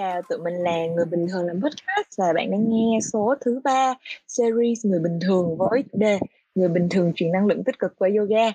[0.00, 3.60] chào, tụi mình là Người Bình Thường Làm Podcast và bạn đang nghe số thứ
[3.64, 3.94] ba
[4.28, 6.18] series Người Bình Thường với chủ đề
[6.54, 8.52] Người Bình Thường truyền năng lượng tích cực qua yoga.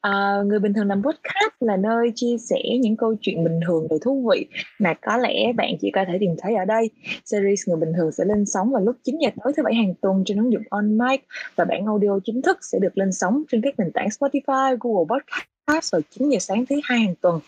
[0.00, 3.86] À, Người Bình Thường Làm Podcast là nơi chia sẻ những câu chuyện bình thường
[3.90, 4.46] đầy thú vị
[4.78, 6.90] mà có lẽ bạn chỉ có thể tìm thấy ở đây.
[7.24, 9.94] Series Người Bình Thường sẽ lên sóng vào lúc 9 giờ tối thứ bảy hàng
[10.00, 13.42] tuần trên ứng dụng On Mic và bản audio chính thức sẽ được lên sóng
[13.52, 17.14] trên các nền tảng Spotify, Google Podcast podcast vào 9 giờ sáng thứ hai hàng
[17.20, 17.40] tuần.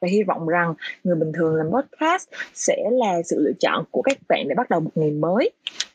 [0.00, 0.74] Và hy vọng rằng
[1.04, 4.70] người bình thường làm podcast sẽ là sự lựa chọn của các bạn để bắt
[4.70, 5.50] đầu một ngày mới.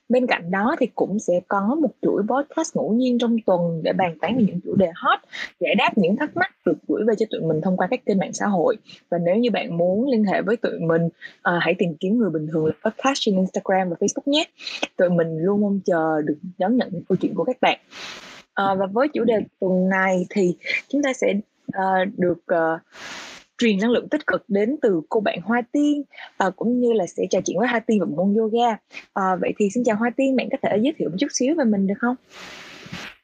[0.09, 3.93] Bên cạnh đó thì cũng sẽ có một chuỗi podcast ngẫu nhiên trong tuần để
[3.93, 5.19] bàn tán về những chủ đề hot
[5.59, 8.17] giải đáp những thắc mắc được gửi về cho tụi mình thông qua các kênh
[8.17, 8.77] mạng xã hội.
[9.09, 11.09] Và nếu như bạn muốn liên hệ với tụi mình
[11.41, 14.45] à, hãy tìm kiếm người bình thường là podcast trên Instagram và Facebook nhé.
[14.97, 17.79] Tụi mình luôn mong chờ được đón nhận những câu chuyện của các bạn.
[18.53, 20.55] À, và với chủ đề tuần này thì
[20.89, 21.33] chúng ta sẽ
[21.67, 22.81] uh, được uh,
[23.57, 26.03] truyền năng lượng tích cực đến từ cô bạn Hoa Tiên
[26.47, 28.71] uh, cũng như là sẽ trò chuyện với Hoa Tiên về môn yoga.
[28.71, 31.55] Uh, vậy thì xin chào Hoa Tiên, bạn có thể giới thiệu một chút xíu
[31.57, 32.15] về mình được không?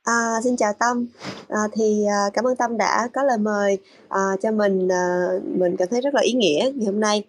[0.04, 1.08] À, xin chào Tâm.
[1.48, 3.78] À, thì à, cảm ơn Tâm đã có lời mời
[4.10, 4.88] à, cho mình.
[4.92, 7.24] À, mình cảm thấy rất là ý nghĩa ngày hôm nay.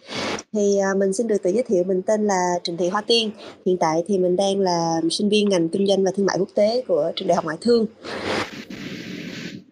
[0.53, 3.31] Thì à, mình xin được tự giới thiệu mình tên là Trịnh Thị Hoa Tiên.
[3.67, 6.49] Hiện tại thì mình đang là sinh viên ngành kinh doanh và thương mại quốc
[6.55, 7.87] tế của trường Đại học Ngoại thương.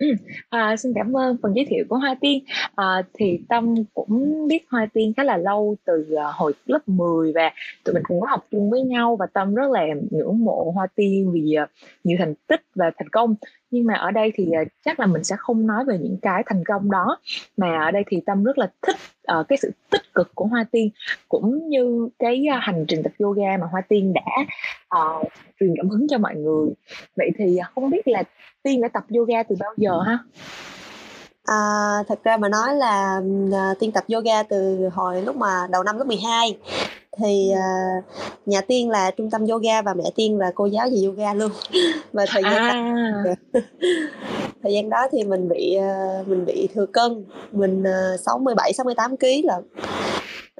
[0.00, 0.06] Ừ,
[0.48, 2.44] à, xin cảm ơn phần giới thiệu của Hoa Tiên.
[2.74, 7.32] À, thì Tâm cũng biết Hoa Tiên khá là lâu từ uh, hồi lớp 10
[7.32, 7.50] và
[7.84, 10.86] tụi mình cũng có học chung với nhau và Tâm rất là ngưỡng mộ Hoa
[10.94, 11.68] Tiên vì uh,
[12.04, 13.34] nhiều thành tích và thành công.
[13.70, 16.42] Nhưng mà ở đây thì ờ, chắc là mình sẽ không nói về những cái
[16.46, 17.18] thành công đó
[17.56, 18.96] mà ở đây thì Tâm rất là thích
[19.40, 20.90] uh, cái sự tích cực của Hoa Tiên
[21.28, 24.46] cũng như cái uh, hành trình tập yoga mà Hoa Tiên đã
[24.98, 25.26] uh,
[25.60, 26.68] truyền cảm hứng cho mọi người.
[27.16, 28.22] Vậy thì không biết là
[28.62, 30.18] Tiên đã tập yoga từ bao giờ ha?
[31.50, 31.56] À,
[32.08, 33.20] thật ra mà nói là
[33.52, 36.58] à, Tiên tập yoga từ hồi lúc mà đầu năm lớp 12
[37.18, 37.66] thì à,
[38.46, 41.50] nhà Tiên là trung tâm yoga và mẹ Tiên là cô giáo về yoga luôn.
[42.12, 43.22] Và thời gian à.
[43.24, 43.60] đó,
[44.62, 47.24] thời gian đó thì mình bị uh, mình bị thừa cân.
[47.52, 47.82] Mình
[48.14, 49.56] uh, 67 68 kg là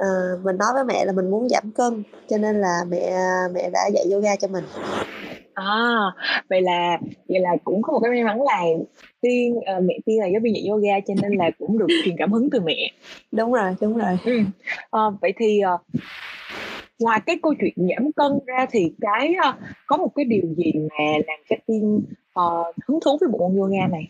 [0.01, 3.13] uh, mình nói với mẹ là mình muốn giảm cân cho nên là mẹ
[3.55, 4.65] mẹ đã dạy yoga cho mình
[5.55, 5.99] À,
[6.49, 8.63] vậy là vậy là cũng có một cái may mắn là
[9.21, 12.17] tiên uh, mẹ tiên là giáo viên dạy yoga cho nên là cũng được truyền
[12.19, 12.93] cảm hứng từ mẹ.
[13.33, 14.19] Đúng rồi, đúng rồi.
[14.25, 14.39] Ừ.
[14.97, 15.81] Uh, vậy thì uh,
[16.99, 19.55] ngoài cái câu chuyện giảm cân ra thì cái uh,
[19.87, 22.03] có một cái điều gì mà làm cho tiên
[22.41, 24.09] uh, hứng thú với bộ môn yoga này?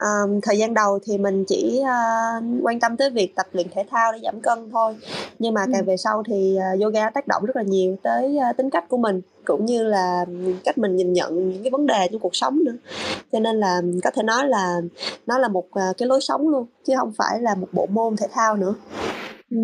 [0.00, 3.84] um, thời gian đầu thì mình chỉ uh, quan tâm tới việc tập luyện thể
[3.90, 4.96] thao để giảm cân thôi
[5.38, 5.86] nhưng mà càng ừ.
[5.86, 8.96] về sau thì uh, yoga tác động rất là nhiều tới uh, tính cách của
[8.96, 9.20] mình
[9.50, 10.24] cũng như là
[10.64, 12.76] cách mình nhìn nhận những cái vấn đề trong cuộc sống nữa
[13.32, 14.80] cho nên là có thể nói là
[15.26, 18.16] nó là một uh, cái lối sống luôn chứ không phải là một bộ môn
[18.16, 18.74] thể thao nữa
[19.50, 19.56] ừ.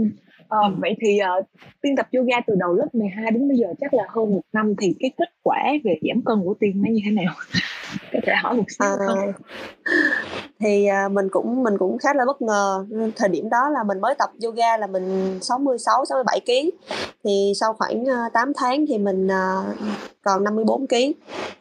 [0.49, 1.47] À, vậy thì uh,
[1.83, 4.75] Tiên tập yoga từ đầu lớp 12 đến bây giờ chắc là hơn một năm
[4.81, 7.35] thì cái kết quả về giảm cân của Tiên nó như thế nào?
[8.13, 9.33] có thể hỏi một xíu à, không?
[10.61, 12.87] Thì à, mình cũng mình cũng khá là bất ngờ.
[13.17, 16.71] Thời điểm đó là mình mới tập yoga là mình 66 67 kg
[17.25, 19.29] thì sau khoảng 8 tháng thì mình
[20.23, 20.95] còn 54 kg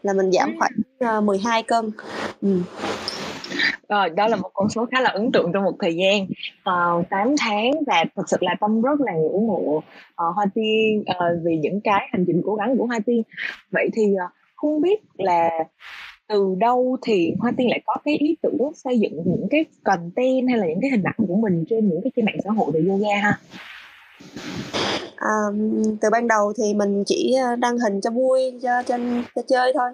[0.01, 1.91] là mình giảm khoảng 12 cân.
[2.41, 2.49] Ừ.
[3.89, 6.23] Rồi, đó là một con số khá là ấn tượng trong một thời gian.
[6.99, 9.83] Uh, 8 tháng và thật sự là Tâm rất là ngưỡng mộ uh,
[10.15, 13.23] Hoa Tiên uh, vì những cái hành trình cố gắng của Hoa Tiên.
[13.71, 15.49] Vậy thì uh, không biết là
[16.27, 20.49] từ đâu thì Hoa Tiên lại có cái ý tưởng xây dựng những cái content
[20.49, 22.71] hay là những cái hình ảnh của mình trên những cái trên mạng xã hội
[22.71, 23.39] về yoga ha?
[25.15, 25.37] À,
[26.01, 29.71] từ ban đầu thì mình chỉ ờ, đăng hình cho vui cho trên cho chơi
[29.75, 29.89] thôi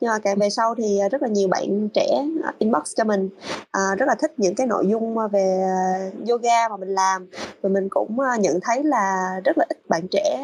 [0.00, 3.04] nhưng mà càng về sau thì ờ, rất là nhiều bạn trẻ ờ, inbox cho
[3.04, 3.28] mình
[3.70, 5.60] à, rất là thích những cái nội dung về
[6.28, 7.26] yoga mà mình làm
[7.60, 10.38] và mình cũng nhận thấy là rất là ít bạn trẻ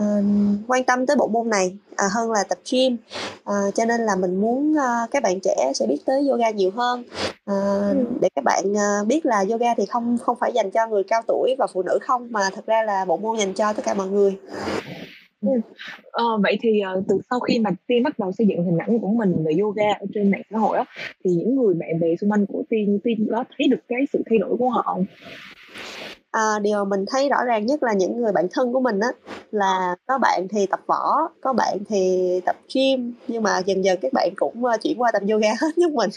[0.00, 0.24] uh,
[0.68, 2.96] quan tâm tới bộ môn này uh, hơn là tập gym
[3.40, 6.70] uh, cho nên là mình muốn uh, các bạn trẻ sẽ biết tới yoga nhiều
[6.70, 7.04] hơn
[7.50, 11.04] uh, để các bạn uh, biết là yoga thì không không phải dành cho người
[11.04, 13.82] cao tuổi và phụ nữ không mà thật ra là bộ môn dành cho tất
[13.84, 14.38] cả mọi người
[15.40, 15.60] Ừ.
[16.10, 18.98] Ờ, vậy thì uh, từ sau khi mà Tiên bắt đầu xây dựng hình ảnh
[18.98, 20.84] của mình về yoga ở trên mạng xã hội á
[21.24, 24.22] thì những người bạn bè xung quanh của Tiên Tiên có thấy được cái sự
[24.30, 25.04] thay đổi của họ không?
[26.36, 29.08] À, điều mình thấy rõ ràng nhất là những người bạn thân của mình á
[29.50, 33.98] là có bạn thì tập võ có bạn thì tập gym nhưng mà dần dần
[34.02, 36.10] các bạn cũng ờ, chuyển qua tập yoga hết giúp mình.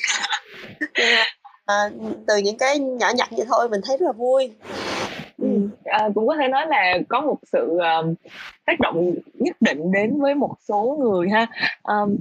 [1.65, 1.89] À,
[2.27, 4.51] từ những cái nhỏ nhặt vậy thôi mình thấy rất là vui
[5.41, 5.69] ừ.
[5.83, 8.17] à, cũng có thể nói là có một sự uh,
[8.65, 11.47] tác động nhất định đến với một số người ha.
[11.83, 12.15] Um,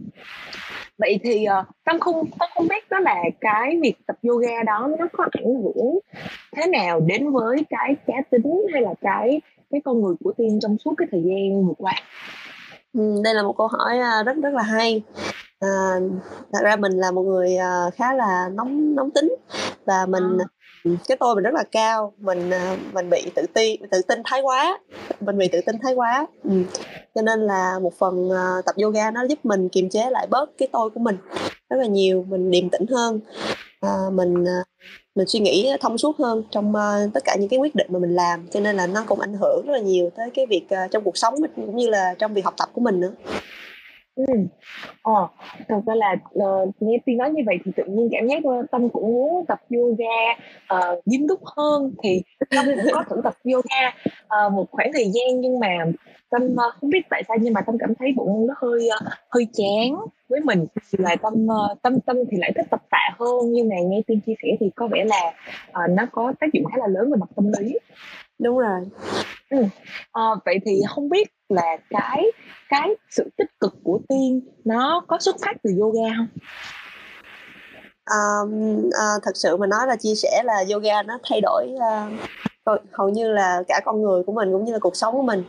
[0.99, 4.89] vậy thì uh, tâm không tâm không biết đó là cái việc tập yoga đó
[4.99, 5.99] nó có ảnh hưởng
[6.57, 10.59] thế nào đến với cái cá tính hay là cái cái con người của tiên
[10.63, 11.93] trong suốt cái thời gian vừa qua?
[12.93, 15.03] Ừ, đây là một câu hỏi rất rất là hay.
[15.61, 15.69] À,
[16.53, 17.57] thật ra mình là một người
[17.95, 19.37] khá là nóng nóng tính
[19.85, 20.47] và mình à
[20.85, 24.41] cái tôi mình rất là cao mình ờ, mình bị tự ti tự tin thái
[24.41, 24.79] quá
[25.21, 26.27] mình bị tự tin thái quá.
[26.45, 26.63] Ừ.
[27.15, 30.51] cho nên là một phần ờ, tập yoga nó giúp mình kiềm chế lại bớt
[30.59, 31.17] cái tôi của mình
[31.71, 33.21] rất là nhiều mình điềm tĩnh hơn.
[33.81, 34.45] À, mình
[35.15, 37.99] mình suy nghĩ thông suốt hơn trong uh, tất cả những cái quyết định mà
[37.99, 40.67] mình làm cho nên là nó cũng ảnh hưởng rất là nhiều tới cái việc
[40.85, 43.13] uh, trong cuộc sống cũng như là trong việc học tập của mình nữa.
[44.27, 44.47] Ừm.
[45.03, 45.29] Ờ,
[45.69, 48.63] thật ra là, ờ, nghe Tiên nói như vậy thì tự nhiên cảm giác, ơ,
[48.71, 50.35] Tâm cũng muốn tập yoga,
[50.67, 53.93] ờ, nghiêm túc hơn thì Tâm cũng có thử tập yoga,
[54.29, 55.69] ờ, một khoảng thời gian nhưng mà
[56.31, 58.99] Tâm, ơ, không biết tại sao nhưng mà Tâm cảm thấy bụng nó hơi, ơ,
[59.31, 59.97] hơi chán
[60.29, 63.77] với mình, là Tâm, ơ, Tâm Tâm thì lại thích tập tạ hơn nhưng mà
[63.87, 65.33] nghe Tiên chia sẻ thì có vẻ là,
[65.73, 67.79] ờ, nó có tác dụng khá là lớn về mặt tâm lý.
[68.39, 68.81] Đúng rồi.
[69.51, 69.69] Ừm,
[70.13, 72.25] ờ, vậy thì không biết là cái
[72.69, 76.29] cái sự tích cực của Tiên nó có xuất phát từ yoga hông?
[78.05, 81.67] Ờm, ờ, thật sự mà nói là chia sẻ là yoga nó thay đổi,
[82.65, 85.23] ơ, hầu như là cả con người của mình cũng như là cuộc sống của
[85.23, 85.45] mình.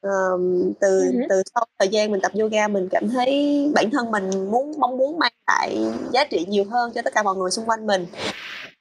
[0.00, 1.22] Ờm, từ hứm.
[1.28, 4.96] từ sau thời gian mình tập yoga mình cảm thấy bản thân mình muốn mong
[4.96, 8.06] muốn mang lại giá trị nhiều hơn cho tất cả mọi người xung quanh mình.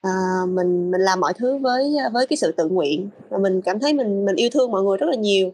[0.01, 0.09] Ờ,
[0.49, 3.93] mình mình làm mọi thứ với, với cái sự tự nguyện và mình cảm thấy
[3.93, 5.53] mình mình yêu thương mọi người rất là nhiều.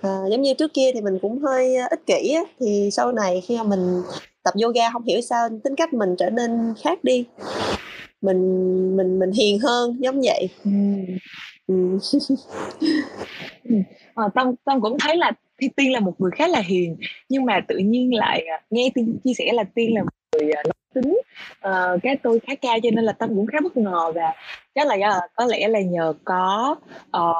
[0.00, 3.40] Ờ, giống như trước kia thì mình cũng hơi ích kỷ á, thì sau này
[3.46, 4.02] khi mà mình
[4.44, 7.24] tập yoga hông hiểu sao tính cách mình trở nên khác đi.
[8.22, 10.48] Mình mình mình hiền hơn, giống vậy.
[10.64, 11.04] Ừm.
[13.64, 13.82] Ừm,
[14.14, 16.96] ờ, Tâm Tâm cũng thấy là Thi Tiên là một người khá là hiền,
[17.28, 20.08] nhưng mà tự nhiên lại, à, nghe Tiên chia sẻ là Tiên là một
[20.40, 21.20] người, à, nóng tính,
[21.60, 24.32] ờ, cái tôi khá cao cho nên là Tâm cũng khá bất ngờ và
[24.74, 26.76] chắc là là có lẽ là nhờ có,
[27.10, 27.34] ờ,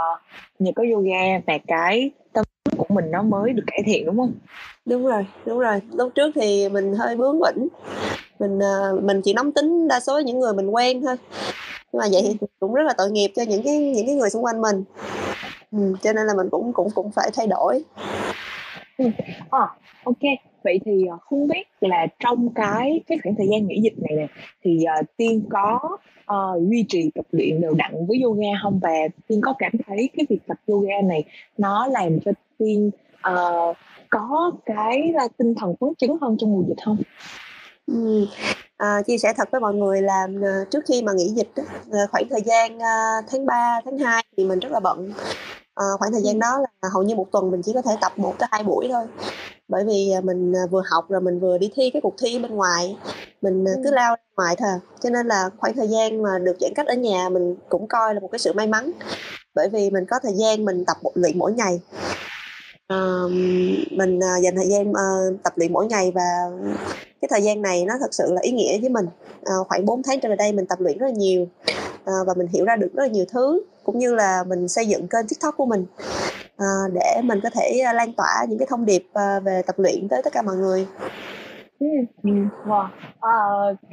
[0.58, 2.44] nhờ có yoga và cái tâm
[2.76, 4.32] của mình nó mới được cải thiện, đúng hông?
[4.86, 5.80] Đúng rồi, đúng rồi.
[5.92, 7.68] Lúc trước thì mình hơi bướng bỉnh,
[8.38, 11.16] mình, ờ, mình chỉ nóng tính đa số những người mình quen thôi.
[11.92, 14.30] Nhưng mà vậy thì cũng rất là tội nghiệp cho những cái những cái người
[14.30, 14.84] xung quanh mình.
[15.72, 17.84] Ừm, cho nên là mình cũng cũng cũng phải thay đổi.
[19.50, 19.66] Ờ,
[20.04, 20.28] ô kê.
[20.66, 24.16] Vậy thì, ờ, không biết là trong cái cái khoảng thời gian nghỉ dịch này
[24.16, 24.26] nè,
[24.64, 25.80] thì, uh, Tiên có,
[26.32, 28.90] uh, duy trì tập luyện đều đặn với yoga không Và
[29.28, 31.24] Tiên có cảm thấy cái việc tập yoga này
[31.58, 32.90] nó làm cho Tiên,
[33.32, 33.76] uh,
[34.10, 36.96] có cái, là tinh thần phấn chấn hơn trong mùa dịch không
[37.86, 38.26] Ừ.
[38.76, 40.26] à, chia sẻ thật với mọi người là,
[40.70, 41.48] trước khi mà nghỉ dịch
[42.10, 42.78] khoảng thời gian,
[43.30, 45.12] tháng 3, tháng 2 thì mình rất là bận.
[45.76, 48.12] Ờ, khoảng thời gian đó là hầu như 1 tuần mình chỉ có thể tập
[48.16, 49.04] 1 tới 2 buổi thôi.
[49.68, 52.38] Bởi vì, à, mình, à, vừa học rồi mình vừa đi thi cái cuộc thi
[52.38, 52.96] bên ngoài,
[53.42, 54.80] mình, à, cứ lao ngoài thôi à.
[55.00, 58.14] Cho nên là khoảng thời gian mà được giãn cách ở nhà mình cũng coi
[58.14, 58.90] là một cái sự may mắn,
[59.54, 61.80] bởi vì mình có thời gian mình tập một luyện mỗi ngày.
[62.86, 63.32] Ờm,
[63.90, 65.02] mình, à, dành thời gian, ờ,
[65.42, 66.22] tập luyện mỗi ngày và
[67.20, 69.06] cái thời gian này nó thật sự là ý nghĩa với mình.
[69.44, 71.46] Ờ, khoảng 4 tháng trở lại đây mình tập luyện rất là nhiều,
[72.06, 74.86] Ờ, và mình hiểu ra được rất là nhiều thứ, cũng như là mình xây
[74.86, 75.86] dựng kênh TikTok của mình,
[76.56, 79.04] ờ, để mình có thể, ờ, lan tỏa những cái thông điệp,
[79.44, 80.86] về tập luyện tới tất cả mọi người.
[81.80, 81.86] Ừ,
[82.22, 82.30] ừ.
[82.66, 82.86] wow.
[83.20, 83.30] Ờ,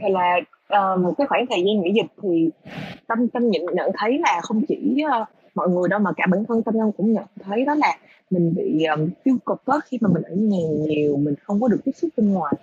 [0.09, 0.35] là,
[0.67, 2.49] ờ, một cái khoảng thời gian nghỉ dịch thì
[3.07, 6.45] Tâm Tâm nhận nhận thấy là không chỉ, uh, mọi người đâu mà cả bản
[6.45, 7.97] thân Tâm nhân cũng nhận thấy đó là
[8.33, 11.67] mình bị, ờm, tiêu cực á, khi mà mình ở nhà nhiều, mình không có
[11.67, 12.53] được tiếp xúc bên ngoài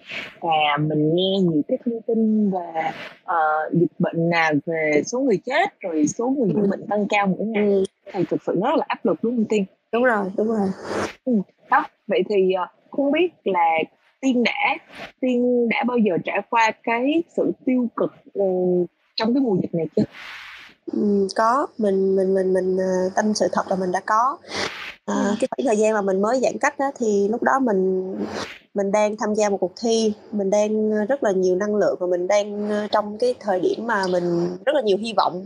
[0.40, 2.82] và mình nghe nhiều cái thông tin về,
[3.24, 3.36] ờ,
[3.72, 6.70] dịch bệnh nè, về số người chết, rồi số người nhiễm Ừm.
[6.70, 7.84] bệnh tăng cao mỗi ngày Ừm.
[8.12, 9.64] thì thực sự nó rất là áp lực, đúng hông Tiên?
[9.92, 10.68] Đúng rồi, đúng rồi.
[11.24, 13.78] Ừm, đó, vậy thì, ờ, không biết là
[14.20, 14.76] Tiên đã
[15.20, 18.44] Tiên đã bao giờ trải qua cái sự tiêu cực, ờ,
[19.16, 20.02] trong cái mùa dịch này chưa?
[21.36, 24.38] Có, mình mình mình mình, ờ, tâm sự thật là mình đã có.
[25.06, 25.16] Ừm.
[25.40, 28.14] cái khoảng thời gian mà mình mới giãn cách á, thì lúc đó mình
[28.74, 31.96] mình đang tham gia một cuộc thi, mình đang, ơ, rất là nhiều năng lượng
[32.00, 35.44] và mình đang, ơ, trong cái thời điểm mà mình rất là nhiều hy vọng.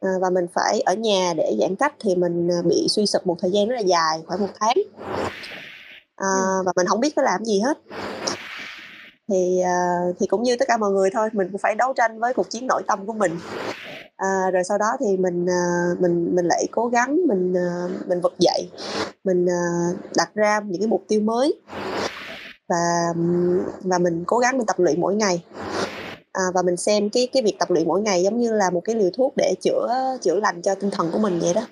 [0.00, 3.36] Ờ, và mình phải ở nhà để giãn cách thì mình, bị suy sụp một
[3.40, 4.76] thời gian rất là dài, khoảng 1 tháng.
[6.16, 6.64] Ừm.
[6.66, 7.78] và mình hổng biết phải làm gì hết.
[9.28, 9.62] Thì,
[10.20, 12.50] thì cũng như tất cả mọi người thôi, mình cũng phải đấu tranh với cuộc
[12.50, 13.38] chiến nội tâm của mình.
[14.16, 18.20] À, rồi sau đó thì mình, à, mình mình lại cố gắng mình, à, mình
[18.20, 18.68] vực dậy,
[19.24, 19.60] mình, à,
[20.16, 21.60] đặt ra những cái mục tiêu mới.
[22.68, 23.12] Và,
[23.84, 25.42] và mình cố gắng mình tập luyện mỗi ngày.
[26.32, 28.80] À, và mình xem cái cái việc tập luyện mỗi ngày giống như là một
[28.84, 31.62] cái liều thuốc để chữa chữa lành cho tinh thần của mình vậy đó.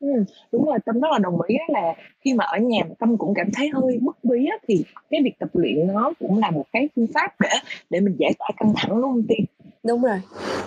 [0.00, 0.08] Ừ,
[0.52, 3.50] đúng rồi, Tâm rất là đồng ý là khi mà ở nhà Tâm cũng cảm
[3.54, 6.88] thấy hơi mất bí á, thì cái việc tập luyện nó cũng là một cái
[6.96, 7.48] phương pháp để
[7.90, 9.44] để mình giải tỏa căng thẳng, luôn Tiên?
[9.88, 10.20] Đúng rồi.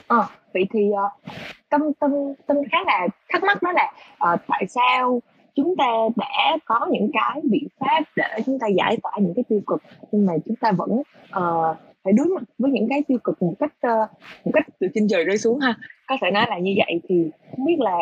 [0.07, 1.31] Ờ, vậy thì, ờ,
[1.69, 2.11] Tâm Tâm
[2.47, 5.21] Tâm khá là thắc mắc đó là, ờ, tại sao
[5.55, 5.85] chúng ta
[6.15, 9.81] đã có những cái biện pháp để chúng ta giải tỏa những cái tiêu cực,
[10.11, 13.53] nhưng mà chúng ta vẫn, ờ, phải đối mặt với những cái tiêu cực một
[13.59, 14.07] cách, ơ,
[14.45, 15.75] một cách từ trên trời rơi xuống ha?
[16.07, 17.97] Có thể nói là như vậy thì không biết là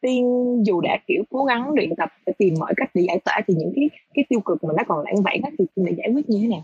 [0.00, 0.24] Tiên
[0.66, 3.54] dù đã, kiểu, cố gắng luyện tập để tìm mọi cách để giải tỏa thì
[3.54, 6.08] những cái cái tiêu cực mà nó còn lảng vảng á thì Tiên đã giải
[6.14, 6.62] quyết như thế nào?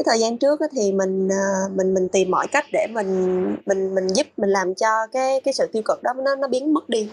[0.00, 3.94] Cái thời gian trước thì mình, ờ, mình mình tìm mọi cách để mình mình
[3.94, 6.88] mình giúp mình làm cho cái cái sự tiêu cực đó nó nó biến mất
[6.88, 7.10] đi.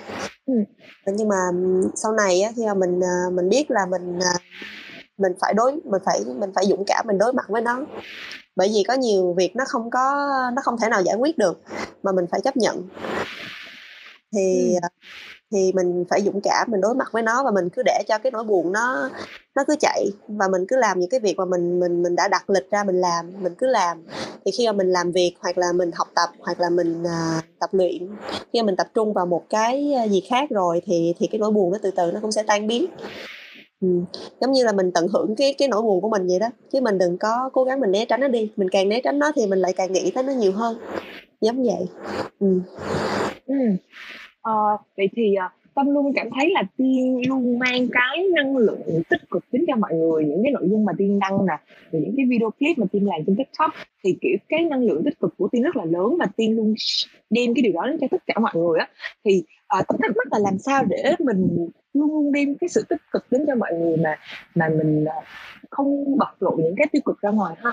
[1.05, 1.35] Ờ, nhưng mà,
[1.95, 4.19] sau này khi mà mình, ờ, mình biết là mình,
[5.17, 7.79] mình phải đối mình phải mình phải dũng cảm mình đối mặt với nó.
[8.55, 10.15] Bởi vì có nhiều việc nó không có
[10.55, 11.61] nó không thể nào giải quyết được,
[12.03, 12.87] mà mình phải chấp nhận.
[14.33, 14.89] Thì, Ừm
[15.51, 18.17] thì mình phải dũng cảm mình đối mặt với nó và mình cứ để cho
[18.17, 19.09] cái nỗi buồn nó
[19.55, 22.27] nó cứ chạy và mình cứ làm những cái việc mà mình mình mình đã
[22.27, 24.03] đặt lịch ra mình làm, mình cứ làm.
[24.45, 27.41] Thì khi mà mình làm việc hoặc là mình học tập hoặc là mình, à,
[27.59, 28.09] tập luyện,
[28.53, 31.39] khi mà mình tập trung vào một cái, à, gì khác rồi thì thì cái
[31.39, 32.85] nỗi buồn nó từ từ nó cũng sẽ tan biến.
[33.81, 33.87] Ừ.
[34.41, 36.81] giống như là mình tận hưởng cái cái nỗi buồn của mình vậy đó, chứ
[36.81, 39.31] mình đừng có cố gắng mình né tránh nó đi, mình càng né tránh nó
[39.35, 40.77] thì mình lại càng nghĩ tới nó nhiều hơn,
[41.41, 41.87] giống vậy.
[42.39, 42.47] ừ.
[43.47, 43.77] Ừm.
[44.47, 48.81] Ờ, vậy thì, à, Tâm luôn cảm thấy là Tiên luôn mang cái năng lượng
[49.09, 51.53] tích cực đến cho mọi người, những cái nội dung mà Tiên đăng nè,
[51.91, 53.71] rồi những cái video clip mà Tiên làm trên TikTok
[54.03, 56.73] thì, kiểu, cái năng lượng tích cực của Tiên rất là lớn và Tiên luôn
[57.29, 58.87] đem cái điều đó đến cho tất cả mọi người á.
[59.25, 62.83] Thì, à, Tâm thắc mắc là làm sao để mình luôn luôn đem cái sự
[62.89, 64.15] tích cực đến cho mọi người mà
[64.55, 65.15] mà mình, ờ,
[65.69, 67.71] không bộc lộ những cái tiêu cực ra ngoài ha?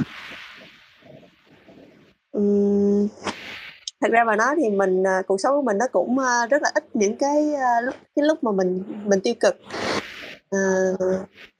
[4.05, 6.63] Thật ra mà nói thì mình, à, cuộc sống của mình nó cũng, à, rất
[6.63, 9.57] là ít những cái, à, lúc cái lúc mà mình mình tiêu cực.
[10.51, 10.59] à,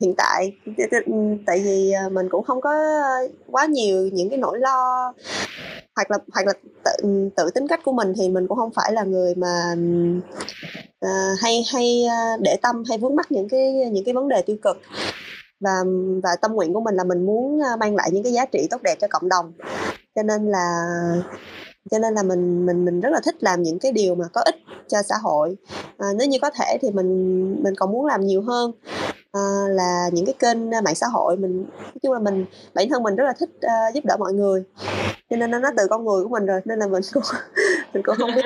[0.01, 0.53] hiện tại
[1.07, 1.13] ừ,
[1.47, 2.75] tại vì, mình cũng không có,
[3.51, 5.13] quá nhiều những cái nỗi lo,
[5.97, 6.53] hoặc là hoặc là
[6.85, 9.75] tự ừ, tự tính cách của mình thì mình cũng không phải là người mà,
[11.01, 12.05] à, hay hay,
[12.43, 14.77] để tâm hay vướng mắc những cái những cái vấn đề tiêu cực.
[15.61, 15.85] Và
[16.23, 18.83] và tâm nguyện của mình là mình muốn, mang lại những cái giá trị tốt
[18.83, 19.53] đẹp cho cộng đồng.
[20.15, 20.85] Cho nên là
[21.91, 24.41] cho nên là mình mình mình rất là thích làm những cái điều mà có
[24.45, 24.57] ích
[24.89, 25.57] cho xã hội.
[25.99, 28.73] Ờ, nếu như có thể thì mình mình còn muốn làm nhiều hơn,
[29.33, 31.37] ờ, là những cái kênh, a, mạng xã hội.
[31.37, 34.33] Mình nói chung là mình bản thân mình rất là thích, a, giúp đỡ mọi
[34.33, 34.65] người,
[35.31, 37.23] cho nên nó từ con người của mình rồi, nên là mình cũng
[37.95, 38.45] mình cũng hông biết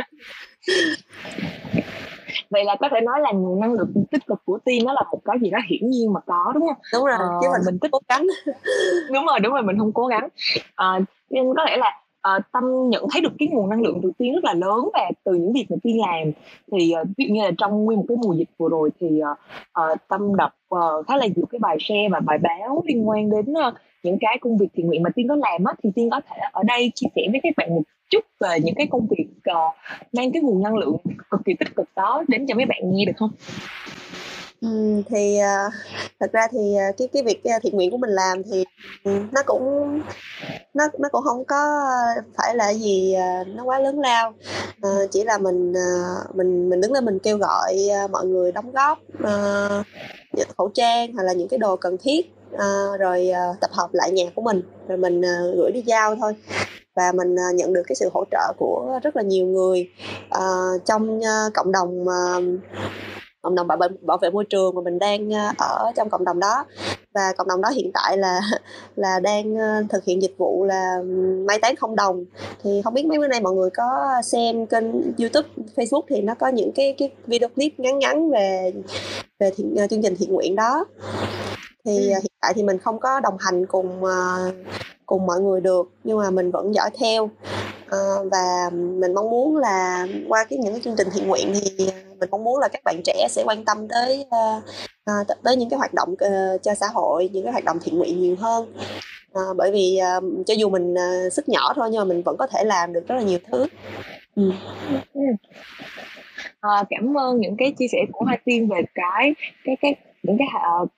[2.51, 5.03] Vậy là có thể nói là nguồn năng lượng tích cực của Tiên nó là
[5.13, 6.77] một cái gì đó hiển nhiên mà có, đúng hông?
[6.93, 8.27] Đúng rồi, Ờ, chứ mình mình tích cố gắng.
[9.15, 10.29] Đúng rồi, đúng rồi, mình hông cố gắng.
[10.75, 10.99] Ờ,
[11.31, 12.01] nên có thể là,
[12.37, 15.11] uh, Tâm nhận thấy được cái nguồn năng lượng từ Tiên rất là lớn và
[15.25, 16.33] từ những việc mà Tiên làm.
[16.73, 19.07] Thì, uh, ví dụ như là trong nguyên một cái mùa dịch vừa rồi thì,
[19.07, 23.31] uh, Tâm đọc, uh, khá là nhiều cái bài share và bài báo liên quan
[23.31, 26.11] đến, uh, những cái công việc thiện nguyện mà Tiên có làm á, thì Tiên
[26.11, 29.07] có thể ở đây chia sẻ với các bạn một chút về những cái công
[29.11, 29.75] việc, uh,
[30.13, 30.97] mang cái nguồn năng lượng
[31.31, 33.31] cực kỳ tích cực đó đến cho mấy bạn nghe được không
[34.61, 35.71] Ừm, thì, ờ,
[36.21, 38.65] thật ra thì, ờ, cái cái việc, a, thiện nguyện của mình làm thì,
[39.05, 39.63] ừm, nó cũng
[40.75, 41.81] nó nó cũng hông có,
[42.37, 44.35] phải là cái gì, ờ, nó quá lớn lao.
[44.83, 45.81] Ờ, chỉ là mình, ờ,
[46.35, 49.83] mình mình đứng lên mình kêu gọi, a, mọi người đóng góp, ờ,
[50.59, 54.11] khẩu trang hoặc là những cái đồ cần thiết, ờ, rồi, ờ, tập hợp lại
[54.13, 56.35] nhà của mình, rồi mình, ờ, gửi đi giao thôi.
[56.97, 59.89] Và mình, ờ, nhận được cái sự hỗ trợ của rất là nhiều người,
[60.31, 60.43] ờ,
[60.85, 62.43] trong, ơ, cộng đồng, ờ,
[63.49, 66.25] cộng đồng bảo vệ bảo vệ môi trường mà mình đang, a, ở trong cộng
[66.25, 66.65] đồng đó.
[67.15, 68.41] Và cộng đồng đó hiện tại là
[68.97, 70.99] là đang, ơ, thực hiện dịch vụ là,
[71.47, 72.25] mai táng không đồng.
[72.63, 76.35] Thì hông biết mấy bữa nay mọi người có xem kênh YouTube, Facebook thì nó
[76.35, 78.73] có những cái cái video clip ngắn ngắn về
[79.39, 80.85] về thiện ờ, chương trình thiện nguyện đó.
[81.85, 82.09] Thì, Ừm.
[82.09, 84.51] hiện tại thì mình không có đồng hành cùng, ờ,
[85.07, 87.31] cùng mọi người được, nhưng mà mình vẫn dõi theo.
[87.91, 91.87] Ờ, và mình mong muốn là qua cái những cái chương trình thiện nguyện thì,
[91.87, 94.61] ờ, mình mong muốn là các bạn trẻ sẽ quan tâm tới, ờ,
[95.05, 95.13] ơ,
[95.45, 98.21] tới những cái hoạt động, uh, cho xã hội, những cái hoạt động thiện nguyện
[98.21, 98.73] nhiều hơn.
[99.33, 102.37] Ờ, bởi vì, ờ, cho dù mình, ờ, sức nhỏ thôi nhưng mà mình vẫn
[102.37, 103.67] có thể làm được rất là nhiều thứ.
[104.37, 104.53] Ừm.
[106.61, 110.37] à, cảm ơn những cái chia sẻ của hai Tiên về cái cái cái những
[110.39, 110.49] cái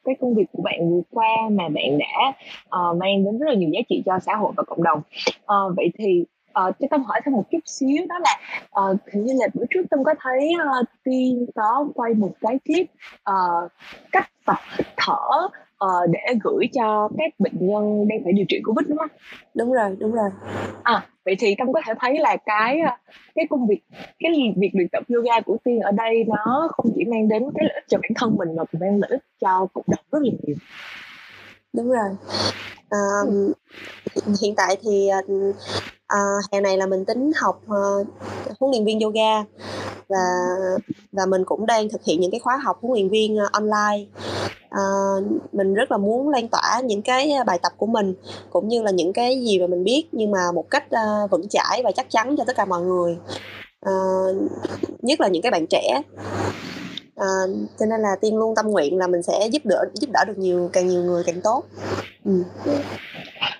[0.04, 2.32] cái công việc của bạn vừa qua mà bạn đã,
[2.64, 4.98] uh, mang đến rất là nhiều giá trị cho xã hội và cộng đồng.
[5.40, 8.36] uh, vậy thì, ờ, cho Tâm hỏi thêm một chút xíu đó là,
[8.70, 12.58] ờ, hình như là bữa trước Tâm có thấy, ơ, Tiên có quay một cái
[12.66, 12.86] clip,
[13.22, 13.68] ờ,
[14.12, 15.48] cách tập hít thở,
[15.84, 19.10] uh, để gửi cho các bệnh nhân đang phải điều trị covid đúng không?
[19.54, 20.30] Đúng rồi đúng rồi.
[20.82, 22.78] À vậy thì tâm có thể thấy là cái
[23.34, 23.80] cái công việc
[24.18, 27.64] cái việc luyện tập yoga của tiên ở đây nó không chỉ mang đến cái
[27.64, 30.18] lợi ích cho bản thân mình mà còn mang lợi ích cho cộng đồng rất
[30.22, 30.56] là nhiều
[31.72, 32.08] đúng rồi.
[32.90, 32.98] À,
[34.40, 35.08] hiện tại thì
[36.06, 36.18] à,
[36.52, 38.06] hè này là mình tính học uh,
[38.60, 39.44] huấn luyện viên yoga
[40.08, 40.24] và
[41.12, 44.06] và mình cũng đang thực hiện những cái khóa học huấn luyện viên uh, online.
[44.70, 44.82] À,
[45.52, 48.14] mình rất là muốn lan tỏa những cái bài tập của mình
[48.50, 51.48] cũng như là những cái gì mà mình biết nhưng mà một cách uh, vững
[51.48, 53.18] chãi và chắc chắn cho tất cả mọi người.
[53.80, 53.92] À,
[55.02, 56.02] nhất là những cái bạn trẻ
[57.20, 57.28] à,
[57.78, 60.38] cho nên là tiên luôn tâm nguyện là mình sẽ giúp đỡ giúp đỡ được
[60.38, 61.64] nhiều càng nhiều người càng tốt
[62.24, 62.44] ừ.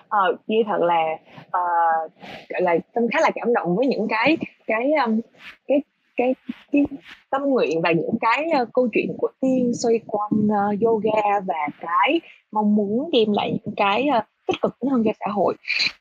[0.07, 1.03] ờ như thật là
[1.45, 2.11] uh,
[2.49, 4.37] gọi là tâm khá là cảm động với những cái
[4.67, 5.19] cái um,
[5.67, 5.81] cái
[6.17, 6.35] cái
[6.71, 6.85] cái
[7.29, 11.67] tâm nguyện và những cái uh, câu chuyện của tiên xoay quanh uh, yoga và
[11.79, 15.55] cái mong muốn đem lại những cái uh, tích cực hơn cho xã hội.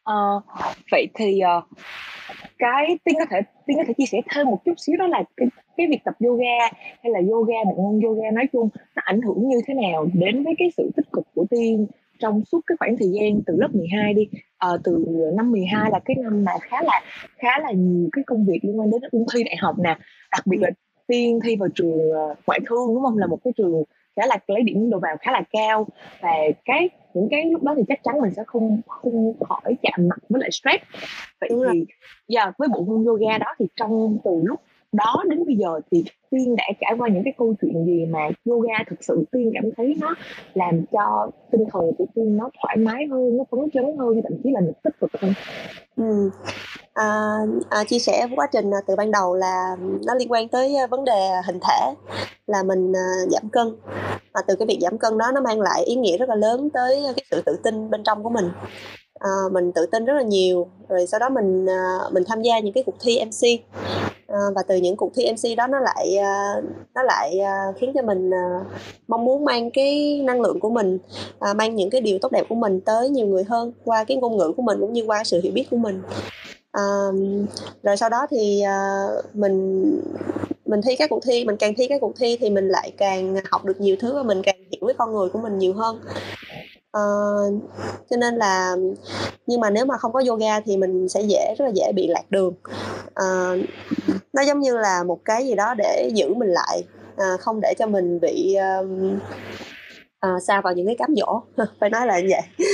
[0.04, 0.14] À,
[0.90, 1.64] vậy thì uh,
[2.59, 5.23] cái tiên có thể tiên có thể chia sẻ thêm một chút xíu đó là
[5.37, 6.59] cái, cái việc tập yoga
[7.02, 10.45] hay là yoga bộ môn yoga nói chung nó ảnh hưởng như thế nào đến
[10.45, 11.87] với cái sự tích cực của tiên
[12.19, 14.28] trong suốt cái khoảng thời gian từ lớp 12 đi?
[14.59, 17.00] À, từ năm 12 là cái năm mà khá là
[17.38, 19.97] khá là nhiều cái công việc liên quan đến ôn thi đại học nè.
[20.30, 20.71] Đặc biệt là
[21.07, 21.99] tiên thi vào trường
[22.47, 23.19] ngoại thương đúng không?
[23.19, 23.83] Là một cái trường
[24.16, 25.87] khá là lấy điểm đầu vào khá là cao.
[26.21, 26.33] Và
[26.64, 30.19] cái những cái lúc đó thì chắc chắn mình sẽ không không khỏi chạm mặt
[30.29, 30.85] với lại stress
[31.40, 31.85] vậy Đúng thì
[32.29, 34.61] giờ với bộ môn yoga đó thì trong từ lúc
[34.93, 38.29] đó đến bây giờ thì Tiên đã trải qua những cái câu chuyện gì mà
[38.45, 40.14] yoga thực sự Tiên cảm thấy nó
[40.55, 44.33] làm cho tinh thần của Tiên nó thoải mái hơn, nó phấn chấn hơn, thậm
[44.45, 45.33] chí là nó tích cực hơn.
[45.97, 46.31] Ừ.
[46.94, 47.38] À,
[47.70, 50.87] à, chia sẻ quá trình à, từ ban đầu là nó liên quan tới à,
[50.87, 51.94] vấn đề hình thể
[52.47, 53.76] là mình à, giảm cân.
[54.35, 56.70] Và từ cái việc giảm cân đó nó mang lại ý nghĩa rất là lớn
[56.70, 58.50] tới cái sự tự tin bên trong của mình.
[59.14, 62.59] À, mình tự tin rất là nhiều rồi sau đó mình à, mình tham gia
[62.59, 63.61] những cái cuộc thi MC
[64.28, 66.54] à, và từ những cuộc thi MC đó nó lại à,
[66.94, 68.44] nó lại à, khiến cho mình à,
[69.09, 70.98] mong muốn mang cái năng lượng của mình
[71.40, 74.16] à, mang những cái điều tốt đẹp của mình tới nhiều người hơn qua cái
[74.16, 76.03] ngôn ngữ của mình cũng như qua sự hiểu biết của mình
[76.72, 76.83] à,
[77.83, 80.00] rồi sau đó thì à, mình
[80.66, 83.37] mình thi các cuộc thi mình càng thi các cuộc thi thì mình lại càng
[83.50, 86.00] học được nhiều thứ và mình càng hiểu với con người của mình nhiều hơn.
[86.96, 87.62] Uh,
[88.11, 88.76] cho nên là
[89.46, 92.06] nhưng mà nếu mà không có yoga thì mình sẽ dễ rất là dễ bị
[92.09, 92.54] lạc đường.
[93.09, 93.68] Uh,
[94.33, 97.74] nó giống như là một cái gì đó để giữ mình lại uh, không để
[97.78, 99.18] cho mình bị um,
[100.26, 101.42] uh, xa vào những cái cám dỗ.
[101.80, 102.66] Phải nói là như vậy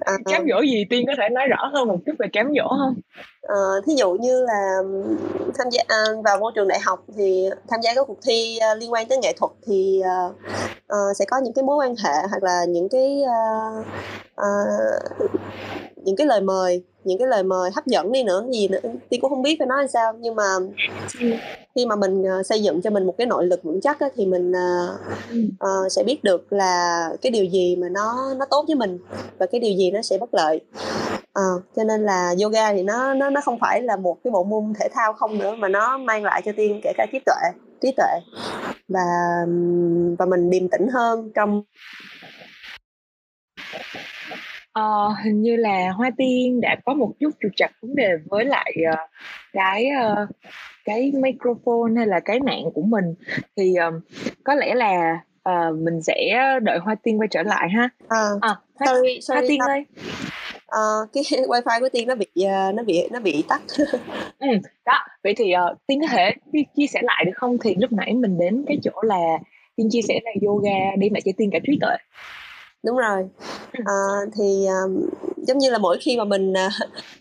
[0.00, 2.68] à, cám dỗ gì tiên có thể nói rõ hơn một chút về cám dỗ
[2.68, 2.94] không?
[3.42, 3.56] À,
[3.86, 4.82] thí dụ như là
[5.58, 8.78] tham gia à, vào môi trường đại học thì tham gia các cuộc thi uh,
[8.78, 10.36] liên quan tới nghệ thuật thì uh,
[10.92, 13.86] uh, sẽ có những cái mối quan hệ hoặc là những cái uh,
[14.40, 15.30] uh,
[15.96, 19.20] những cái lời mời những cái lời mời hấp dẫn đi nữa gì nữa tiên
[19.20, 20.12] cũng không biết phải nói làm sao.
[20.20, 20.44] Nhưng mà
[21.74, 24.08] khi mà mình uh, xây dựng cho mình một cái nội lực vững chắc á,
[24.16, 28.64] thì mình uh, uh, sẽ biết được là cái điều gì mà nó nó tốt
[28.66, 28.98] với mình
[29.38, 30.60] và cái điều gì nó sẽ bất lợi.
[31.38, 34.44] Uh, cho nên là yoga thì nó nó nó không phải là một cái bộ
[34.44, 37.50] môn thể thao không nữa mà nó mang lại cho tiên kể cả trí tuệ
[37.80, 38.20] trí tuệ
[38.88, 39.04] và
[40.18, 41.62] và mình điềm tĩnh hơn trong
[44.78, 48.44] Ờ, hình như là Hoa Tiên đã có một chút trục trặc vấn đề với
[48.44, 49.10] lại uh,
[49.52, 50.28] cái uh,
[50.84, 53.04] cái microphone hay là cái mạng của mình
[53.56, 54.00] thì um,
[54.44, 57.88] có lẽ là uh, mình sẽ đợi Hoa Tiên quay trở lại ha.
[58.08, 59.84] À, à Hoa, sorry, sorry, Hoa Tiên ơi.
[60.66, 63.60] Uh, cái wifi của Tiên nó bị uh, nó bị nó bị tắt.
[64.38, 64.48] ừ,
[64.86, 64.98] đó.
[65.24, 66.34] Vậy thì uh, Tiên có thể
[66.76, 67.58] chia sẻ lại được không?
[67.64, 69.38] Thì lúc nãy mình đến cái chỗ là
[69.76, 71.96] Tiên chia sẻ là yoga đi lại cho Tiên cả trí tuệ
[72.84, 73.24] đúng rồi.
[73.72, 73.96] À,
[74.36, 74.80] thì à,
[75.36, 76.70] giống như là mỗi khi mà mình à,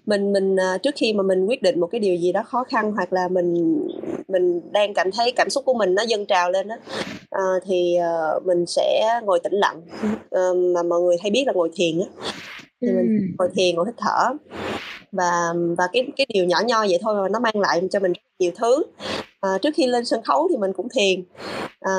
[0.06, 2.92] mình mình trước khi mà mình quyết định một cái điều gì đó khó khăn
[2.92, 3.78] hoặc là mình
[4.28, 6.76] mình đang cảm thấy cảm xúc của mình nó dâng trào lên đó
[7.32, 8.14] à, thì à,
[8.46, 9.82] mình sẽ ngồi tĩnh lặng.
[10.32, 10.42] À,
[10.74, 12.08] mà mọi người hay biết là ngồi thiền á
[12.82, 14.34] thì mình ngồi thiền ngồi hít thở.
[15.12, 18.14] Và và cái cái điều nhỏ nho vậy thôi mà nó mang lại cho mình
[18.40, 18.84] nhiều thứ.
[19.42, 21.24] À, trước khi lên sân khấu thì mình cũng thiền.
[21.80, 21.92] À,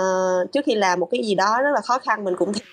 [0.52, 2.66] trước khi làm một cái gì đó rất là khó khăn mình cũng thiền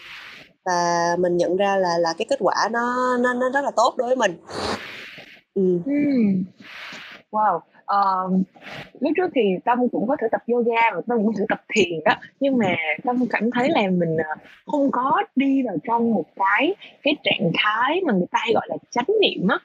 [0.66, 3.94] và mình nhận ra là là cái kết quả nó nó nó rất là tốt
[3.98, 4.38] đối với mình.
[5.56, 5.80] Ừ.
[7.32, 7.60] wow.
[7.86, 8.42] Uh,
[9.00, 12.04] lúc trước thì tâm cũng có thử tập yoga và tâm cũng thử tập thiền
[12.06, 16.26] đó nhưng mà tâm cảm thấy là mình ờ, không có đi vào trong một
[16.36, 19.58] cái cái trạng thái mà người ta gọi là chánh niệm á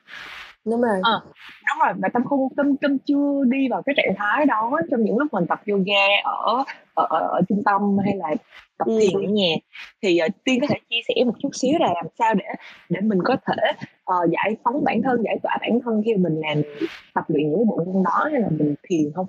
[0.65, 1.21] đúng rồi ờ.
[1.69, 5.05] Đúng rồi và tâm không tâm tâm chưa đi vào cái trạng thái đó trong
[5.05, 8.35] những lúc mình tập yoga ở ở, ở, ở trung tâm hay là
[8.79, 8.99] tập Ừ.
[9.01, 9.55] thiền ở nhà
[10.03, 12.45] thì uh, tiên có thể chia sẻ một chút xíu là làm sao để
[12.89, 13.73] để mình có thể
[14.05, 16.63] ờ, giải phóng bản thân giải tỏa bản thân khi mình làm
[17.15, 19.27] tập luyện những bộ môn đó hay là mình thiền không?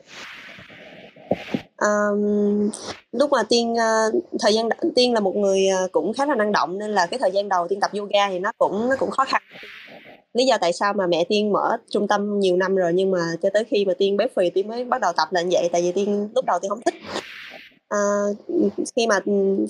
[1.76, 2.70] Ờm,
[3.12, 6.52] lúc mà tiên ờ, thời gian tiên là một người ờ, cũng khá là năng
[6.52, 9.10] động nên là cái thời gian đầu tiên tập yoga thì nó cũng nó cũng
[9.10, 9.42] khó khăn
[10.34, 13.20] lý do tại sao mà mẹ tiên mở trung tâm nhiều năm rồi nhưng mà
[13.42, 15.70] cho tới khi mà tiên béo phì tiên mới bắt đầu tập là như vậy
[15.72, 16.96] tại vì tiên lúc đầu tiên không thích.
[17.90, 18.00] À,
[18.96, 19.20] khi mà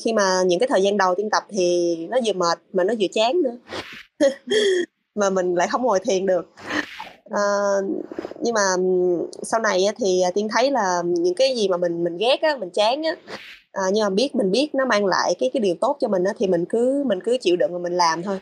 [0.03, 2.93] khi mà những cái thời gian đầu tiên tập thì nó vừa mệt mà nó
[2.99, 3.57] vừa chán nữa.
[5.15, 6.49] Mà mình lại không ngồi thiền được.
[7.29, 7.41] À,
[8.39, 8.75] nhưng mà
[9.43, 12.69] sau này thì tiên thấy là những cái gì mà mình mình ghét á mình
[12.69, 13.15] chán á
[13.71, 16.23] à, nhưng mà biết mình biết nó mang lại cái cái điều tốt cho mình
[16.23, 18.39] đó, thì mình cứ mình cứ chịu đựng và mình làm thôi.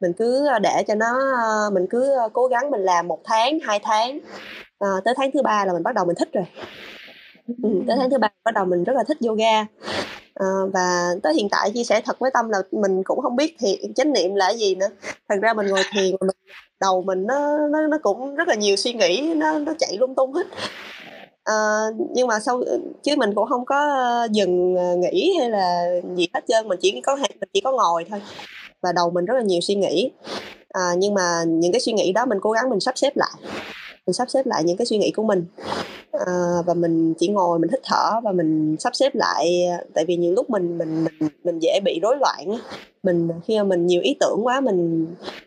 [0.00, 3.58] Mình cứ ờ, để cho nó ờ, mình cứ cố gắng mình làm một tháng
[3.62, 4.18] hai tháng
[4.78, 6.44] à, tới tháng thứ ba là mình bắt đầu mình thích rồi.
[7.62, 9.66] Ừ, tới tháng thứ ba bắt đầu mình rất là thích yoga.
[10.34, 13.56] À, và tới hiện tại chia sẻ thật với tâm là mình cũng không biết
[13.58, 14.88] thiền chánh niệm là gì nữa.
[15.28, 16.36] Thật ra mình ngồi thiền mình,
[16.80, 20.14] đầu mình nó nó nó cũng rất là nhiều suy nghĩ nó nó chạy lung
[20.14, 20.46] tung hết
[21.46, 21.54] à,
[22.14, 22.62] nhưng mà sau
[23.02, 26.78] chứ mình cũng không có ờ, dừng ờ, nghỉ hay là gì hết trơn mình
[26.82, 28.22] chỉ có mình chỉ có ngồi thôi.
[28.82, 30.10] Và đầu mình rất là nhiều suy nghĩ.
[30.68, 33.30] À, nhưng mà những cái suy nghĩ đó mình cố gắng mình sắp xếp lại
[34.06, 35.44] mình sắp xếp lại những cái suy nghĩ của mình
[36.12, 36.26] à,
[36.66, 39.62] và mình chỉ ngồi mình hít thở và mình sắp xếp lại
[39.94, 42.58] tại vì nhiều lúc mình mình mình mình dễ bị rối loạn
[43.02, 45.06] mình khi mà mình nhiều ý tưởng quá mình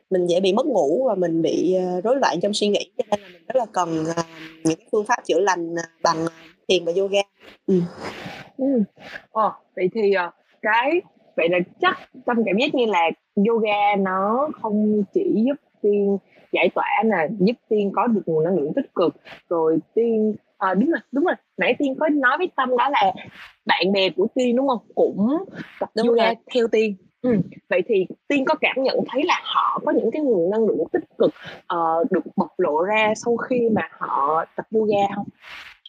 [0.10, 3.04] mình dễ bị mất ngủ và mình bị ờ, rối loạn trong suy nghĩ cho
[3.12, 4.24] nên là mình rất là cần ờ,
[4.63, 6.26] những phương pháp chữa lành ờ, bằng
[6.67, 7.22] thiền và yoga
[7.67, 7.82] ừ.
[8.58, 8.84] Ừ.
[9.32, 10.13] Ờ, vậy thì
[10.62, 11.02] cái
[11.36, 13.10] vậy là chắc tâm cảm giác như là
[13.48, 16.17] yoga nó không chỉ giúp tiên
[16.54, 19.16] giải tỏa nè giúp tiên có được nguồn năng lượng tích cực.
[19.50, 21.36] Rồi tiên à, đúng rồi đúng rồi.
[21.58, 23.14] Nãy tiên có nói với tâm đó là
[23.66, 24.80] bạn bè của tiên đúng không?
[24.96, 25.38] Cũng
[25.80, 26.36] tập đúng yoga rồi.
[26.54, 26.96] theo tiên.
[27.22, 27.38] Ừ.
[27.70, 30.84] vậy thì tiên có cảm nhận thấy là họ có những cái nguồn năng lượng
[30.92, 31.32] tích cực
[31.74, 35.26] uh, được bộc lộ ra sau khi mà họ tập yoga không?